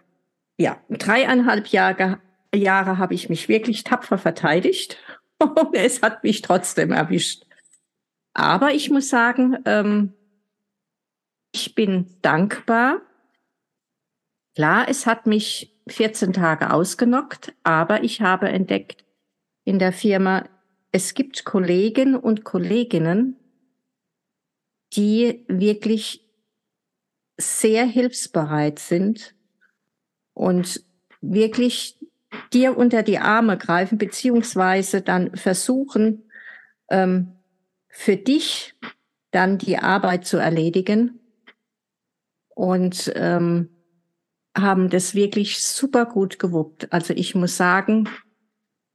ja, 0.59 0.79
dreieinhalb 0.91 1.69
Jahre, 1.69 2.21
Jahre 2.55 2.99
habe 2.99 3.15
ich 3.15 3.31
mich 3.31 3.49
wirklich 3.49 3.85
tapfer 3.85 4.19
verteidigt 4.19 4.99
und 5.39 5.69
es 5.75 6.03
hat 6.03 6.23
mich 6.23 6.43
trotzdem 6.43 6.93
erwischt. 6.93 7.47
Aber 8.33 8.73
ich 8.73 8.91
muss 8.91 9.09
sagen, 9.09 9.59
ähm, 9.65 10.13
ich 11.53 11.75
bin 11.75 12.07
dankbar. 12.23 13.03
Klar, 14.55 14.89
es 14.89 15.07
hat 15.07 15.27
mich 15.27 15.77
14 15.89 16.33
Tage 16.33 16.73
ausgenockt, 16.73 17.53
aber 17.63 18.05
ich 18.05 18.21
habe 18.21 18.49
entdeckt 18.49 19.05
in 19.65 19.79
der 19.79 19.93
Firma, 19.93 20.49
es 20.93 21.15
gibt 21.15 21.45
Kollegen 21.45 22.17
und 22.17 22.45
Kolleginnen, 22.45 23.37
die 24.95 25.45
wirklich 25.49 26.29
sehr 27.37 27.85
hilfsbereit 27.85 28.79
sind 28.79 29.35
und 30.35 30.85
wirklich 31.21 31.99
dir 32.53 32.77
unter 32.77 33.03
die 33.03 33.19
Arme 33.19 33.57
greifen, 33.57 33.99
beziehungsweise 33.99 35.01
dann 35.01 35.37
versuchen, 35.37 36.25
ähm, 36.91 37.40
für 37.91 38.17
dich 38.17 38.75
dann 39.31 39.59
die 39.59 39.79
Arbeit 39.79 40.27
zu 40.27 40.39
erledigen 40.39 41.21
und 42.49 43.13
ähm, 43.15 43.69
haben 44.57 44.89
das 44.91 45.15
wirklich 45.15 45.63
super 45.63 46.07
gut 46.07 46.39
gewuppt. 46.39 46.93
Also 46.93 47.15
ich 47.15 47.35
muss 47.35 47.57
sagen, 47.57 48.09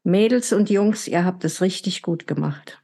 Mädels 0.03 0.53
und 0.53 0.69
Jungs, 0.69 1.08
ihr 1.08 1.25
habt 1.25 1.43
es 1.43 1.62
richtig 1.62 2.01
gut 2.01 2.27
gemacht. 2.27 2.81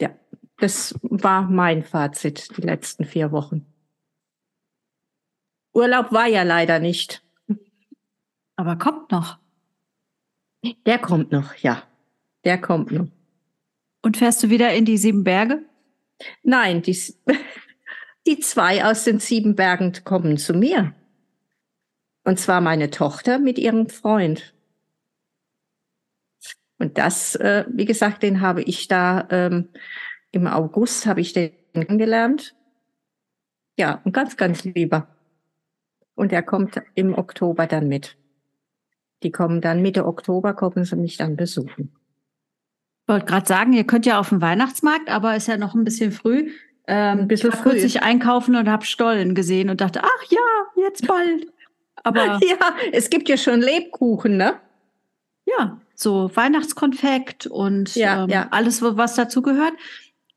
Ja, 0.00 0.10
das 0.58 0.94
war 1.02 1.42
mein 1.42 1.82
Fazit 1.82 2.56
die 2.56 2.62
letzten 2.62 3.04
vier 3.04 3.32
Wochen. 3.32 3.66
Urlaub 5.72 6.12
war 6.12 6.26
ja 6.26 6.44
leider 6.44 6.78
nicht. 6.78 7.24
Aber 8.56 8.76
kommt 8.76 9.10
noch. 9.10 9.38
Der 10.86 10.98
kommt 10.98 11.32
noch, 11.32 11.54
ja. 11.56 11.82
Der 12.44 12.60
kommt 12.60 12.92
noch. 12.92 13.08
Und 14.04 14.18
fährst 14.18 14.42
du 14.42 14.50
wieder 14.50 14.74
in 14.74 14.84
die 14.84 14.98
sieben 14.98 15.24
Berge? 15.24 15.64
Nein, 16.42 16.82
die, 16.82 16.94
die 18.26 18.38
zwei 18.38 18.84
aus 18.84 19.04
den 19.04 19.18
sieben 19.18 19.56
Bergen 19.56 19.94
kommen 20.04 20.36
zu 20.36 20.52
mir. 20.52 20.94
Und 22.22 22.38
zwar 22.38 22.60
meine 22.60 22.90
Tochter 22.90 23.38
mit 23.38 23.58
ihrem 23.58 23.88
Freund. 23.88 24.52
Und 26.78 26.98
das, 26.98 27.34
äh, 27.36 27.64
wie 27.70 27.86
gesagt, 27.86 28.22
den 28.22 28.42
habe 28.42 28.60
ich 28.60 28.88
da 28.88 29.26
ähm, 29.30 29.70
im 30.32 30.48
August 30.48 31.06
habe 31.06 31.22
ich 31.22 31.32
den 31.32 31.52
kennengelernt. 31.72 32.54
Ja, 33.78 34.02
ein 34.04 34.12
ganz, 34.12 34.36
ganz 34.36 34.64
lieber. 34.64 35.08
Und 36.14 36.30
er 36.30 36.42
kommt 36.42 36.78
im 36.94 37.16
Oktober 37.16 37.66
dann 37.66 37.88
mit. 37.88 38.18
Die 39.22 39.30
kommen 39.30 39.62
dann 39.62 39.80
Mitte 39.80 40.04
Oktober, 40.04 40.52
kommen 40.52 40.84
sie 40.84 40.96
mich 40.96 41.16
dann 41.16 41.36
besuchen. 41.36 41.96
Ich 43.04 43.08
wollte 43.08 43.26
gerade 43.26 43.46
sagen, 43.46 43.74
ihr 43.74 43.84
könnt 43.84 44.06
ja 44.06 44.18
auf 44.18 44.30
den 44.30 44.40
Weihnachtsmarkt, 44.40 45.10
aber 45.10 45.36
ist 45.36 45.46
ja 45.46 45.58
noch 45.58 45.74
ein 45.74 45.84
bisschen 45.84 46.10
früh. 46.10 46.52
Ähm, 46.86 47.20
ein 47.20 47.28
bisschen 47.28 47.50
ich 47.50 47.56
war 47.56 47.62
kürzlich 47.62 48.02
einkaufen 48.02 48.56
und 48.56 48.66
habe 48.66 48.86
Stollen 48.86 49.34
gesehen 49.34 49.68
und 49.68 49.82
dachte, 49.82 50.00
ach 50.02 50.30
ja, 50.30 50.82
jetzt 50.82 51.06
bald. 51.06 51.46
Aber 52.02 52.24
ja, 52.42 52.74
es 52.92 53.10
gibt 53.10 53.28
ja 53.28 53.36
schon 53.36 53.60
Lebkuchen, 53.60 54.38
ne? 54.38 54.54
Ja, 55.44 55.78
so 55.94 56.30
Weihnachtskonfekt 56.34 57.46
und 57.46 57.94
ja, 57.94 58.24
ähm, 58.24 58.30
ja. 58.30 58.48
alles, 58.52 58.80
was 58.80 59.16
dazu 59.16 59.42
gehört. 59.42 59.74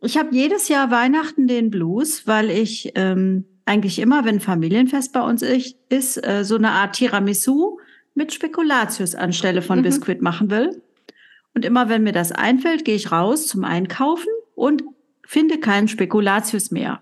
Ich 0.01 0.17
habe 0.17 0.29
jedes 0.35 0.67
Jahr 0.67 0.91
Weihnachten 0.91 1.47
den 1.47 1.69
Blues, 1.71 2.27
weil 2.27 2.49
ich 2.49 2.91
ähm, 2.95 3.45
eigentlich 3.65 3.99
immer, 3.99 4.25
wenn 4.25 4.41
Familienfest 4.41 5.13
bei 5.13 5.21
uns 5.21 5.41
ist, 5.41 6.27
äh, 6.27 6.43
so 6.43 6.55
eine 6.55 6.71
Art 6.71 6.97
Tiramisu 6.97 7.79
mit 8.13 8.33
Spekulatius 8.33 9.15
anstelle 9.15 9.61
von 9.61 9.79
mhm. 9.79 9.83
Biskuit 9.83 10.21
machen 10.21 10.49
will. 10.49 10.81
Und 11.57 11.65
immer 11.65 11.89
wenn 11.89 12.03
mir 12.03 12.11
das 12.11 12.31
einfällt, 12.31 12.85
gehe 12.85 12.93
ich 12.93 13.11
raus 13.11 13.47
zum 13.47 13.63
Einkaufen 13.63 14.29
und 14.53 14.83
finde 15.25 15.59
keinen 15.59 15.87
Spekulatius 15.87 16.69
mehr. 16.69 17.01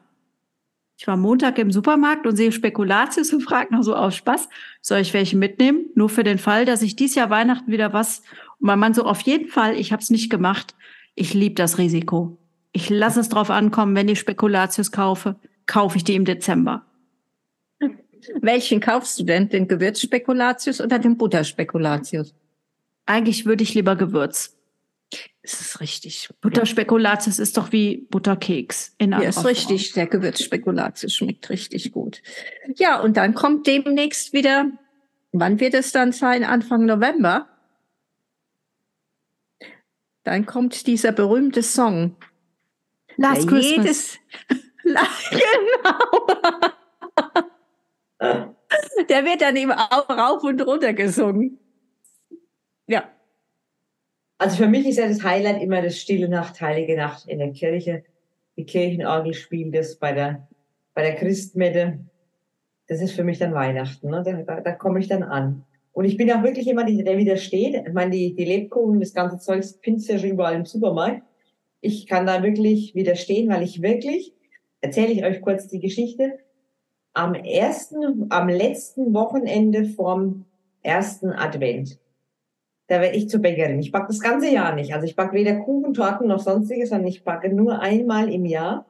Ich 0.95 1.05
war 1.07 1.17
Montag 1.17 1.59
im 1.59 1.73
Supermarkt 1.73 2.25
und 2.25 2.37
sehe 2.37 2.53
Spekulatius 2.53 3.33
und 3.33 3.41
frage 3.41 3.75
noch 3.75 3.83
so 3.83 3.93
aus 3.93 4.15
Spaß, 4.15 4.47
soll 4.79 4.99
ich 4.99 5.13
welche 5.13 5.35
mitnehmen? 5.35 5.87
Nur 5.93 6.07
für 6.07 6.23
den 6.23 6.37
Fall, 6.37 6.63
dass 6.63 6.83
ich 6.83 6.95
dies 6.95 7.15
Jahr 7.15 7.29
Weihnachten 7.29 7.69
wieder 7.69 7.91
was, 7.91 8.19
und 8.59 8.67
mein 8.67 8.79
Mann 8.79 8.93
so 8.93 9.03
auf 9.03 9.19
jeden 9.19 9.49
Fall, 9.49 9.75
ich 9.77 9.91
habe 9.91 10.01
es 10.01 10.09
nicht 10.09 10.29
gemacht. 10.29 10.73
Ich 11.15 11.33
liebe 11.33 11.55
das 11.55 11.77
Risiko. 11.77 12.37
Ich 12.71 12.89
lasse 12.89 13.19
es 13.19 13.27
drauf 13.27 13.49
ankommen, 13.49 13.93
wenn 13.93 14.07
ich 14.07 14.19
Spekulatius 14.21 14.93
kaufe, 14.93 15.35
kaufe 15.65 15.97
ich 15.97 16.05
die 16.05 16.15
im 16.15 16.23
Dezember. 16.23 16.85
Welchen 18.39 18.79
kaufst 18.79 19.19
du 19.19 19.25
denn? 19.25 19.49
Den 19.49 19.67
Gewürzspekulatius 19.67 20.79
oder 20.79 20.97
den 20.97 21.17
Butterspekulatius? 21.17 22.33
Eigentlich 23.05 23.45
würde 23.45 23.63
ich 23.63 23.73
lieber 23.73 23.95
Gewürz. 23.95 24.55
Es 25.41 25.61
ist 25.61 25.79
richtig. 25.79 26.29
Butterspekulatius 26.41 27.37
ist 27.39 27.57
doch 27.57 27.71
wie 27.71 28.07
Butterkeks. 28.09 28.95
In 28.97 29.11
ja, 29.11 29.19
ist 29.21 29.45
richtig. 29.45 29.93
Der 29.93 30.07
Gewürzspekulatius 30.07 31.13
schmeckt 31.13 31.49
richtig 31.49 31.91
gut. 31.91 32.23
Ja, 32.75 32.99
und 32.99 33.15
dann 33.17 33.35
kommt 33.35 33.67
demnächst 33.67 34.33
wieder, 34.33 34.71
wann 35.31 35.59
wird 35.59 35.75
es 35.75 35.91
dann 35.91 36.11
sein? 36.11 36.43
Anfang 36.43 36.85
November? 36.85 37.47
Dann 40.23 40.47
kommt 40.47 40.87
dieser 40.87 41.11
berühmte 41.11 41.61
Song. 41.61 42.15
Last 43.17 43.47
Christmas. 43.47 44.17
genau. 44.83 46.27
Der 49.09 49.23
wird 49.25 49.41
dann 49.41 49.55
eben 49.55 49.71
auch 49.71 50.09
rauf 50.09 50.43
und 50.43 50.59
runter 50.61 50.93
gesungen. 50.93 51.59
Ja. 52.87 53.09
Also 54.37 54.57
für 54.57 54.67
mich 54.67 54.85
ist 54.85 54.97
ja 54.97 55.07
das 55.07 55.23
Highlight 55.23 55.61
immer 55.61 55.81
das 55.81 55.97
Stille 55.97 56.27
Nacht, 56.27 56.59
Heilige 56.61 56.95
Nacht 56.97 57.27
in 57.27 57.39
der 57.39 57.51
Kirche. 57.51 58.03
Die 58.57 58.65
Kirchenorgel 58.65 59.33
spielt 59.33 59.75
das 59.75 59.95
bei 59.95 60.11
der, 60.11 60.47
bei 60.93 61.01
der 61.01 61.15
Christmette. 61.15 61.99
Das 62.87 63.01
ist 63.01 63.13
für 63.13 63.23
mich 63.23 63.39
dann 63.39 63.53
Weihnachten. 63.53 64.09
Ne? 64.09 64.23
Da, 64.23 64.33
da, 64.43 64.61
da 64.61 64.71
komme 64.73 64.99
ich 64.99 65.07
dann 65.07 65.23
an. 65.23 65.63
Und 65.93 66.05
ich 66.05 66.17
bin 66.17 66.29
auch 66.31 66.43
wirklich 66.43 66.65
jemand, 66.65 66.89
der 66.89 67.17
widersteht. 67.17 67.87
Ich 67.87 67.93
meine, 67.93 68.11
die, 68.11 68.35
die 68.35 68.43
Lebkuchen, 68.43 68.99
das 68.99 69.13
ganze 69.13 69.39
Zeug 69.39 69.63
findest 69.81 70.09
ja 70.09 70.19
schon 70.19 70.31
überall 70.31 70.55
im 70.55 70.65
Supermarkt. 70.65 71.23
Ich 71.79 72.05
kann 72.05 72.25
da 72.25 72.43
wirklich 72.43 72.93
widerstehen, 72.95 73.49
weil 73.49 73.63
ich 73.63 73.81
wirklich, 73.81 74.33
erzähle 74.81 75.13
ich 75.13 75.23
euch 75.23 75.41
kurz 75.41 75.67
die 75.67 75.79
Geschichte, 75.79 76.39
am 77.13 77.33
ersten, 77.33 78.25
am 78.29 78.49
letzten 78.49 79.13
Wochenende 79.13 79.85
vom 79.85 80.45
ersten 80.81 81.31
Advent 81.31 81.97
da 82.87 83.01
werde 83.01 83.17
ich 83.17 83.29
zur 83.29 83.41
Bäckerin. 83.41 83.79
Ich 83.79 83.91
backe 83.91 84.07
das 84.07 84.19
ganze 84.19 84.49
Jahr 84.49 84.75
nicht. 84.75 84.93
Also 84.93 85.05
ich 85.05 85.15
backe 85.15 85.33
weder 85.33 85.55
Kuchen, 85.55 85.93
Torten 85.93 86.27
noch 86.27 86.39
sonstiges, 86.39 86.89
sondern 86.89 87.07
ich 87.07 87.23
backe 87.23 87.49
nur 87.49 87.79
einmal 87.79 88.31
im 88.31 88.45
Jahr 88.45 88.85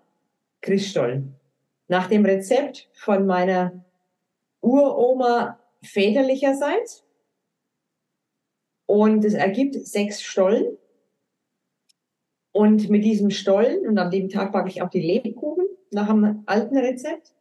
Christstollen. 0.62 1.36
Nach 1.88 2.08
dem 2.08 2.26
Rezept 2.26 2.90
von 2.94 3.26
meiner 3.26 3.86
Uroma 4.62 5.60
väterlicherseits. 5.82 7.06
Und 8.88 9.24
es 9.24 9.34
ergibt 9.34 9.76
sechs 9.76 10.22
Stollen. 10.22 10.78
Und 12.52 12.90
mit 12.90 13.04
diesem 13.04 13.32
Stollen, 13.32 13.88
und 13.88 13.98
an 13.98 14.12
dem 14.12 14.30
Tag 14.30 14.52
backe 14.52 14.70
ich 14.70 14.82
auch 14.82 14.90
die 14.90 15.02
Lebkuchen 15.02 15.66
nach 15.92 16.10
einem 16.10 16.44
alten 16.46 16.78
Rezept. 16.78 17.34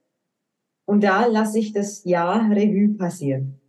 Und 0.86 1.02
da 1.02 1.26
lasse 1.26 1.58
ich 1.58 1.72
das 1.72 2.04
Jahr 2.04 2.50
Revue 2.50 2.94
passieren. 2.96 3.60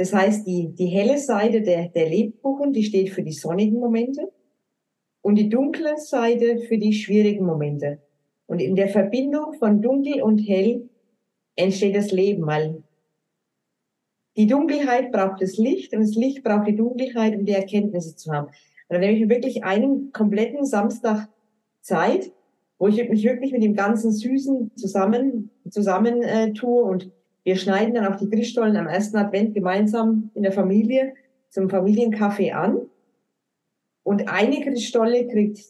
Das 0.00 0.14
heißt, 0.14 0.46
die, 0.46 0.68
die 0.68 0.86
helle 0.86 1.18
Seite 1.18 1.60
der, 1.60 1.90
der 1.90 2.08
Lebkuchen, 2.08 2.72
die 2.72 2.84
steht 2.84 3.10
für 3.10 3.22
die 3.22 3.34
sonnigen 3.34 3.78
Momente 3.78 4.32
und 5.20 5.34
die 5.34 5.50
dunkle 5.50 5.98
Seite 5.98 6.56
für 6.56 6.78
die 6.78 6.94
schwierigen 6.94 7.44
Momente. 7.44 7.98
Und 8.46 8.62
in 8.62 8.76
der 8.76 8.88
Verbindung 8.88 9.52
von 9.58 9.82
dunkel 9.82 10.22
und 10.22 10.38
hell 10.38 10.88
entsteht 11.54 11.94
das 11.94 12.12
Leben, 12.12 12.46
weil 12.46 12.82
die 14.38 14.46
Dunkelheit 14.46 15.12
braucht 15.12 15.42
das 15.42 15.58
Licht 15.58 15.92
und 15.92 16.00
das 16.00 16.14
Licht 16.14 16.42
braucht 16.44 16.66
die 16.66 16.76
Dunkelheit, 16.76 17.36
um 17.36 17.44
die 17.44 17.52
Erkenntnisse 17.52 18.16
zu 18.16 18.32
haben. 18.32 18.46
Und 18.46 18.54
dann 18.88 19.00
nehme 19.00 19.12
ich 19.12 19.20
mir 19.20 19.28
wirklich 19.28 19.64
einen 19.64 20.12
kompletten 20.12 20.64
Samstag 20.64 21.28
Zeit, 21.82 22.32
wo 22.78 22.88
ich 22.88 23.06
mich 23.06 23.22
wirklich 23.22 23.52
mit 23.52 23.62
dem 23.62 23.74
ganzen 23.74 24.12
Süßen 24.12 24.70
zusammen, 24.76 25.50
zusammen 25.68 26.22
äh, 26.22 26.54
tue 26.54 26.84
und 26.84 27.10
wir 27.44 27.56
schneiden 27.56 27.94
dann 27.94 28.06
auch 28.06 28.16
die 28.16 28.28
Christstollen 28.28 28.76
am 28.76 28.86
ersten 28.86 29.16
Advent 29.16 29.54
gemeinsam 29.54 30.30
in 30.34 30.42
der 30.42 30.52
Familie 30.52 31.14
zum 31.48 31.68
Familienkaffee 31.68 32.52
an. 32.52 32.80
Und 34.02 34.28
eine 34.28 34.60
Christstolle 34.60 35.26
kriegt 35.26 35.60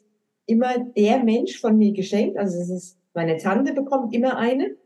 immer 0.46 0.78
der 0.96 1.22
Mensch 1.22 1.60
von 1.60 1.78
mir 1.78 1.92
geschenkt. 1.92 2.36
Also 2.36 2.58
es 2.58 2.70
ist, 2.70 2.98
meine 3.14 3.36
Tante 3.36 3.72
bekommt 3.72 4.14
immer 4.14 4.36
eine, 4.36 4.76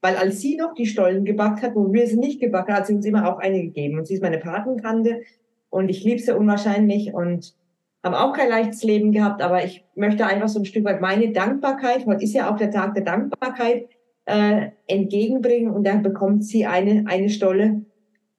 weil 0.00 0.16
als 0.16 0.40
sie 0.40 0.56
noch 0.56 0.74
die 0.74 0.86
Stollen 0.86 1.24
gebackt 1.24 1.62
hat, 1.62 1.74
wo 1.74 1.92
wir 1.92 2.06
sie 2.06 2.18
nicht 2.18 2.40
gebacken, 2.40 2.74
hat 2.74 2.86
sie 2.86 2.94
uns 2.94 3.06
immer 3.06 3.32
auch 3.32 3.38
eine 3.38 3.62
gegeben. 3.62 3.98
Und 3.98 4.06
sie 4.06 4.14
ist 4.14 4.22
meine 4.22 4.38
Patentante 4.38 5.22
und 5.70 5.88
ich 5.88 6.04
liebe 6.04 6.20
sie 6.20 6.36
unwahrscheinlich 6.36 7.14
und 7.14 7.54
haben 8.02 8.14
auch 8.14 8.32
kein 8.32 8.48
leichtes 8.48 8.82
Leben 8.82 9.12
gehabt, 9.12 9.40
aber 9.42 9.64
ich 9.64 9.84
möchte 9.94 10.26
einfach 10.26 10.48
so 10.48 10.58
ein 10.58 10.64
Stück 10.64 10.84
weit 10.84 11.00
meine 11.00 11.30
Dankbarkeit, 11.30 12.04
heute 12.04 12.24
ist 12.24 12.34
ja 12.34 12.50
auch 12.50 12.56
der 12.56 12.72
Tag 12.72 12.94
der 12.94 13.04
Dankbarkeit, 13.04 13.88
äh, 14.24 14.70
entgegenbringen 14.86 15.72
und 15.72 15.84
dann 15.84 16.02
bekommt 16.02 16.44
sie 16.44 16.66
eine, 16.66 17.04
eine 17.06 17.28
Stolle 17.28 17.84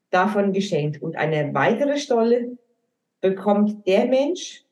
davon 0.10 0.54
geschenkt. 0.54 1.02
Und 1.02 1.18
eine 1.18 1.54
weitere 1.54 1.98
Stolle 1.98 2.58
bekommt 3.22 3.86
der 3.88 4.06
Mensch 4.06 4.64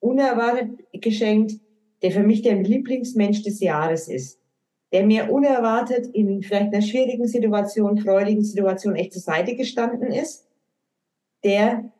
unerwartet 0.00 0.70
geschenkt, 0.92 1.60
der 2.02 2.10
für 2.10 2.22
mich 2.22 2.42
der 2.42 2.56
Lieblingsmensch 2.62 3.42
des 3.42 3.60
Jahres 3.60 4.08
ist. 4.08 4.40
Der 4.92 5.04
mir 5.04 5.30
unerwartet 5.30 6.06
in 6.14 6.42
vielleicht 6.42 6.72
einer 6.72 6.82
schwierigen 6.82 7.26
Situation, 7.26 7.98
freudigen 7.98 8.44
Situation 8.44 8.94
echt 8.94 9.12
zur 9.12 9.22
Seite 9.22 9.56
gestanden 9.56 10.12
ist. 10.12 10.46
Der, 11.44 11.92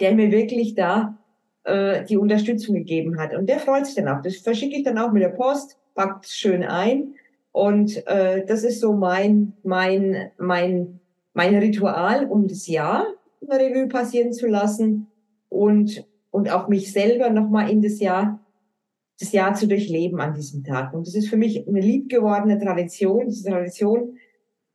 der 0.00 0.14
mir 0.14 0.30
wirklich 0.32 0.74
da 0.74 1.18
äh, 1.64 2.04
die 2.04 2.16
Unterstützung 2.16 2.74
gegeben 2.74 3.18
hat. 3.18 3.34
Und 3.34 3.48
der 3.48 3.58
freut 3.58 3.86
sich 3.86 3.94
dann 3.94 4.08
auch. 4.08 4.22
Das 4.22 4.36
verschicke 4.36 4.76
ich 4.76 4.82
dann 4.82 4.98
auch 4.98 5.12
mit 5.12 5.22
der 5.22 5.28
Post, 5.28 5.78
packt 5.94 6.26
schön 6.26 6.64
ein 6.64 7.14
und 7.52 8.06
äh, 8.06 8.44
das 8.46 8.64
ist 8.64 8.80
so 8.80 8.94
mein, 8.94 9.52
mein, 9.62 10.30
mein, 10.38 11.00
mein 11.34 11.54
Ritual, 11.54 12.26
um 12.26 12.48
das 12.48 12.66
Jahr 12.66 13.06
eine 13.46 13.62
Revue 13.62 13.88
passieren 13.88 14.32
zu 14.32 14.46
lassen 14.46 15.08
und, 15.48 16.06
und 16.30 16.50
auch 16.50 16.68
mich 16.68 16.92
selber 16.92 17.30
nochmal 17.30 17.70
in 17.70 17.82
das 17.82 18.00
Jahr, 18.00 18.40
das 19.20 19.32
Jahr 19.32 19.54
zu 19.54 19.68
durchleben 19.68 20.20
an 20.20 20.32
diesem 20.34 20.64
Tag. 20.64 20.94
Und 20.94 21.06
das 21.06 21.14
ist 21.14 21.28
für 21.28 21.36
mich 21.36 21.68
eine 21.68 21.80
liebgewordene 21.80 22.58
Tradition. 22.58 23.28
Diese 23.28 23.50
Tradition 23.50 24.16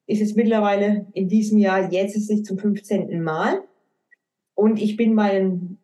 ist 0.06 0.22
es 0.22 0.36
mittlerweile 0.36 1.08
in 1.14 1.28
diesem 1.28 1.58
Jahr, 1.58 1.92
jetzt 1.92 2.16
ist 2.16 2.30
es 2.30 2.44
zum 2.44 2.60
15. 2.60 3.22
Mal. 3.22 3.62
Und 4.54 4.80
ich 4.82 4.98
bin 4.98 5.16
meinen 5.16 5.80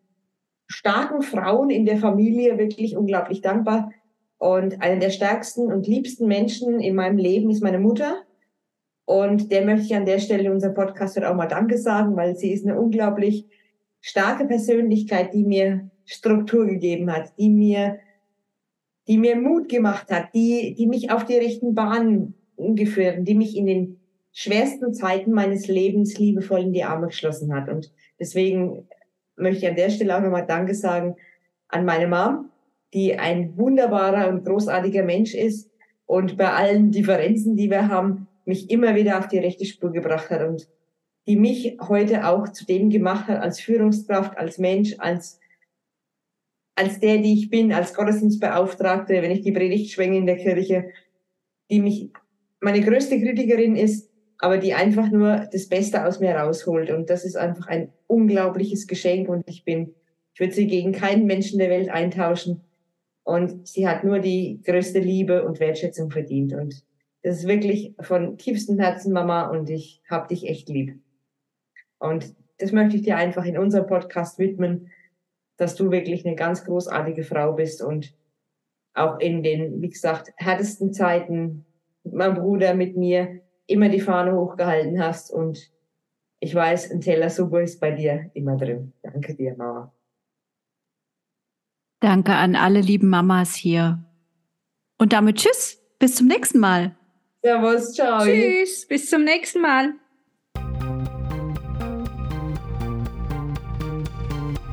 starken 0.66 1.22
Frauen 1.22 1.70
in 1.70 1.86
der 1.86 1.98
Familie 1.98 2.56
wirklich 2.56 2.96
unglaublich 2.96 3.40
dankbar, 3.40 3.90
und 4.44 4.82
eine 4.82 4.98
der 4.98 5.08
stärksten 5.08 5.72
und 5.72 5.86
liebsten 5.86 6.26
Menschen 6.26 6.78
in 6.78 6.94
meinem 6.94 7.16
Leben 7.16 7.48
ist 7.48 7.62
meine 7.62 7.78
Mutter. 7.78 8.24
Und 9.06 9.50
der 9.50 9.64
möchte 9.64 9.86
ich 9.86 9.94
an 9.94 10.04
der 10.04 10.18
Stelle 10.18 10.42
in 10.42 10.52
unserem 10.52 10.74
Podcast 10.74 11.16
heute 11.16 11.30
auch 11.30 11.34
mal 11.34 11.46
Danke 11.46 11.78
sagen, 11.78 12.14
weil 12.14 12.36
sie 12.36 12.52
ist 12.52 12.66
eine 12.66 12.78
unglaublich 12.78 13.46
starke 14.02 14.44
Persönlichkeit, 14.44 15.32
die 15.32 15.44
mir 15.44 15.88
Struktur 16.04 16.66
gegeben 16.66 17.10
hat, 17.10 17.32
die 17.38 17.48
mir, 17.48 18.00
die 19.08 19.16
mir 19.16 19.34
Mut 19.36 19.70
gemacht 19.70 20.10
hat, 20.10 20.34
die, 20.34 20.74
die 20.76 20.88
mich 20.88 21.10
auf 21.10 21.24
die 21.24 21.38
rechten 21.38 21.74
Bahnen 21.74 22.34
geführt 22.58 23.16
und 23.16 23.24
die 23.24 23.36
mich 23.36 23.56
in 23.56 23.64
den 23.64 24.00
schwersten 24.32 24.92
Zeiten 24.92 25.32
meines 25.32 25.68
Lebens 25.68 26.18
liebevoll 26.18 26.60
in 26.60 26.74
die 26.74 26.84
Arme 26.84 27.06
geschlossen 27.06 27.54
hat. 27.54 27.70
Und 27.70 27.94
deswegen 28.20 28.86
möchte 29.36 29.64
ich 29.64 29.68
an 29.70 29.76
der 29.76 29.88
Stelle 29.88 30.14
auch 30.14 30.20
nochmal 30.20 30.46
Danke 30.46 30.74
sagen 30.74 31.16
an 31.68 31.86
meine 31.86 32.08
Mom, 32.08 32.50
die 32.94 33.18
ein 33.18 33.56
wunderbarer 33.58 34.28
und 34.28 34.44
großartiger 34.44 35.02
Mensch 35.02 35.34
ist 35.34 35.70
und 36.06 36.36
bei 36.36 36.50
allen 36.50 36.90
Differenzen, 36.90 37.56
die 37.56 37.70
wir 37.70 37.88
haben, 37.88 38.28
mich 38.44 38.70
immer 38.70 38.94
wieder 38.94 39.18
auf 39.18 39.28
die 39.28 39.38
rechte 39.38 39.64
Spur 39.64 39.92
gebracht 39.92 40.30
hat 40.30 40.46
und 40.46 40.68
die 41.26 41.36
mich 41.36 41.76
heute 41.80 42.26
auch 42.26 42.48
zu 42.48 42.66
dem 42.66 42.90
gemacht 42.90 43.28
hat 43.28 43.42
als 43.42 43.60
Führungskraft, 43.60 44.36
als 44.38 44.58
Mensch, 44.58 44.94
als 44.98 45.40
als 46.76 46.98
der, 46.98 47.18
die 47.18 47.34
ich 47.34 47.50
bin, 47.50 47.72
als 47.72 47.94
Gottesdienstbeauftragte, 47.94 49.22
wenn 49.22 49.30
ich 49.30 49.42
die 49.42 49.52
Predigt 49.52 49.92
schwänge 49.92 50.18
in 50.18 50.26
der 50.26 50.36
Kirche, 50.36 50.90
die 51.70 51.80
mich 51.80 52.10
meine 52.60 52.80
größte 52.80 53.20
Kritikerin 53.20 53.76
ist, 53.76 54.10
aber 54.38 54.58
die 54.58 54.74
einfach 54.74 55.10
nur 55.10 55.48
das 55.52 55.68
Beste 55.68 56.04
aus 56.04 56.18
mir 56.18 56.34
rausholt. 56.34 56.90
Und 56.90 57.10
das 57.10 57.24
ist 57.24 57.36
einfach 57.36 57.68
ein 57.68 57.92
unglaubliches 58.06 58.86
Geschenk 58.86 59.28
und 59.28 59.48
ich 59.48 59.64
bin, 59.64 59.94
ich 60.34 60.40
würde 60.40 60.52
sie 60.52 60.66
gegen 60.66 60.92
keinen 60.92 61.26
Menschen 61.26 61.58
der 61.58 61.70
Welt 61.70 61.88
eintauschen. 61.88 62.62
Und 63.24 63.66
sie 63.66 63.88
hat 63.88 64.04
nur 64.04 64.20
die 64.20 64.60
größte 64.64 65.00
Liebe 65.00 65.44
und 65.44 65.58
Wertschätzung 65.58 66.10
verdient. 66.10 66.52
Und 66.52 66.84
Das 67.22 67.38
ist 67.38 67.48
wirklich 67.48 67.94
von 68.00 68.36
tiefstem 68.36 68.78
Herzen, 68.78 69.12
Mama, 69.12 69.48
und 69.48 69.70
ich 69.70 70.02
hab 70.08 70.28
dich 70.28 70.46
echt 70.46 70.68
lieb. 70.68 71.00
Und 71.98 72.34
das 72.58 72.72
möchte 72.72 72.96
ich 72.96 73.02
dir 73.02 73.16
einfach 73.16 73.44
in 73.44 73.58
unserem 73.58 73.86
Podcast 73.86 74.38
widmen, 74.38 74.90
dass 75.56 75.74
du 75.74 75.90
wirklich 75.90 76.26
eine 76.26 76.36
ganz 76.36 76.64
großartige 76.64 77.24
Frau 77.24 77.52
bist 77.52 77.82
und 77.82 78.14
auch 78.92 79.18
in 79.18 79.42
den, 79.42 79.80
wie 79.80 79.88
gesagt, 79.88 80.32
härtesten 80.36 80.92
Zeiten 80.92 81.64
mit 82.04 82.14
meinem 82.14 82.34
Bruder, 82.34 82.74
mit 82.74 82.96
mir 82.96 83.40
immer 83.66 83.88
die 83.88 84.00
Fahne 84.00 84.36
hochgehalten 84.36 85.02
hast 85.02 85.30
und 85.30 85.72
ich 86.40 86.54
weiß, 86.54 86.90
ein 86.90 87.00
Teller 87.00 87.30
Suppe 87.30 87.62
ist 87.62 87.80
bei 87.80 87.90
dir 87.92 88.30
immer 88.34 88.56
drin. 88.56 88.92
Danke 89.02 89.34
dir, 89.34 89.56
Mama. 89.56 89.92
Danke 92.04 92.34
an 92.34 92.54
alle 92.54 92.82
lieben 92.82 93.08
Mamas 93.08 93.54
hier. 93.54 93.98
Und 94.98 95.14
damit 95.14 95.38
tschüss, 95.38 95.78
bis 95.98 96.16
zum 96.16 96.26
nächsten 96.26 96.58
Mal. 96.58 96.94
Servus, 97.40 97.94
ciao. 97.94 98.22
Tschüss, 98.22 98.86
bis 98.86 99.08
zum 99.08 99.24
nächsten 99.24 99.62
Mal. 99.62 99.94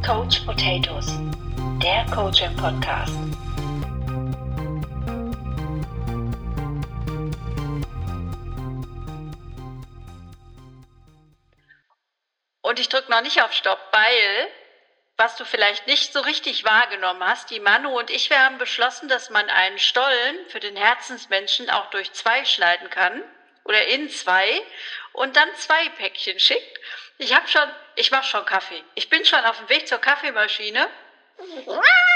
Coach 0.06 0.42
Potatoes, 0.42 1.08
der 1.82 2.06
Coaching 2.14 2.54
Podcast. 2.58 3.16
Und 12.62 12.78
ich 12.78 12.90
drücke 12.90 13.10
noch 13.10 13.22
nicht 13.22 13.42
auf 13.42 13.54
Stopp, 13.54 13.80
weil, 13.94 14.50
was 15.22 15.36
du 15.36 15.46
vielleicht 15.46 15.86
nicht 15.86 16.14
so 16.14 16.22
richtig 16.22 16.64
wahrgenommen 16.64 17.24
hast, 17.24 17.52
die 17.52 17.60
Manu 17.60 17.90
und 18.00 18.10
ich, 18.10 18.32
wir 18.32 18.40
haben 18.44 18.58
beschlossen, 18.58 19.08
dass 19.08 19.30
man 19.30 19.48
einen 19.52 19.78
Stollen 19.78 20.36
für 20.48 20.60
den 20.60 20.76
Herzensmenschen 20.76 21.70
auch 21.70 21.92
durch 21.92 22.12
zwei 22.14 22.44
schneiden 22.44 22.90
kann 22.90 23.22
oder 23.64 23.86
in 23.86 24.10
zwei 24.10 24.64
und 25.14 25.36
dann 25.36 25.48
zwei 25.58 25.90
Päckchen 25.90 26.40
schickt. 26.40 26.80
Ich 27.20 27.36
habe 27.36 27.48
schon, 27.48 27.70
ich 27.96 28.10
mache 28.10 28.28
schon 28.28 28.46
Kaffee. 28.46 28.84
Ich 28.96 29.10
bin 29.10 29.24
schon 29.24 29.46
auf 29.46 29.60
dem 29.60 29.70
Weg 29.70 29.88
zur 29.88 30.00
Kaffeemaschine. 30.00 30.90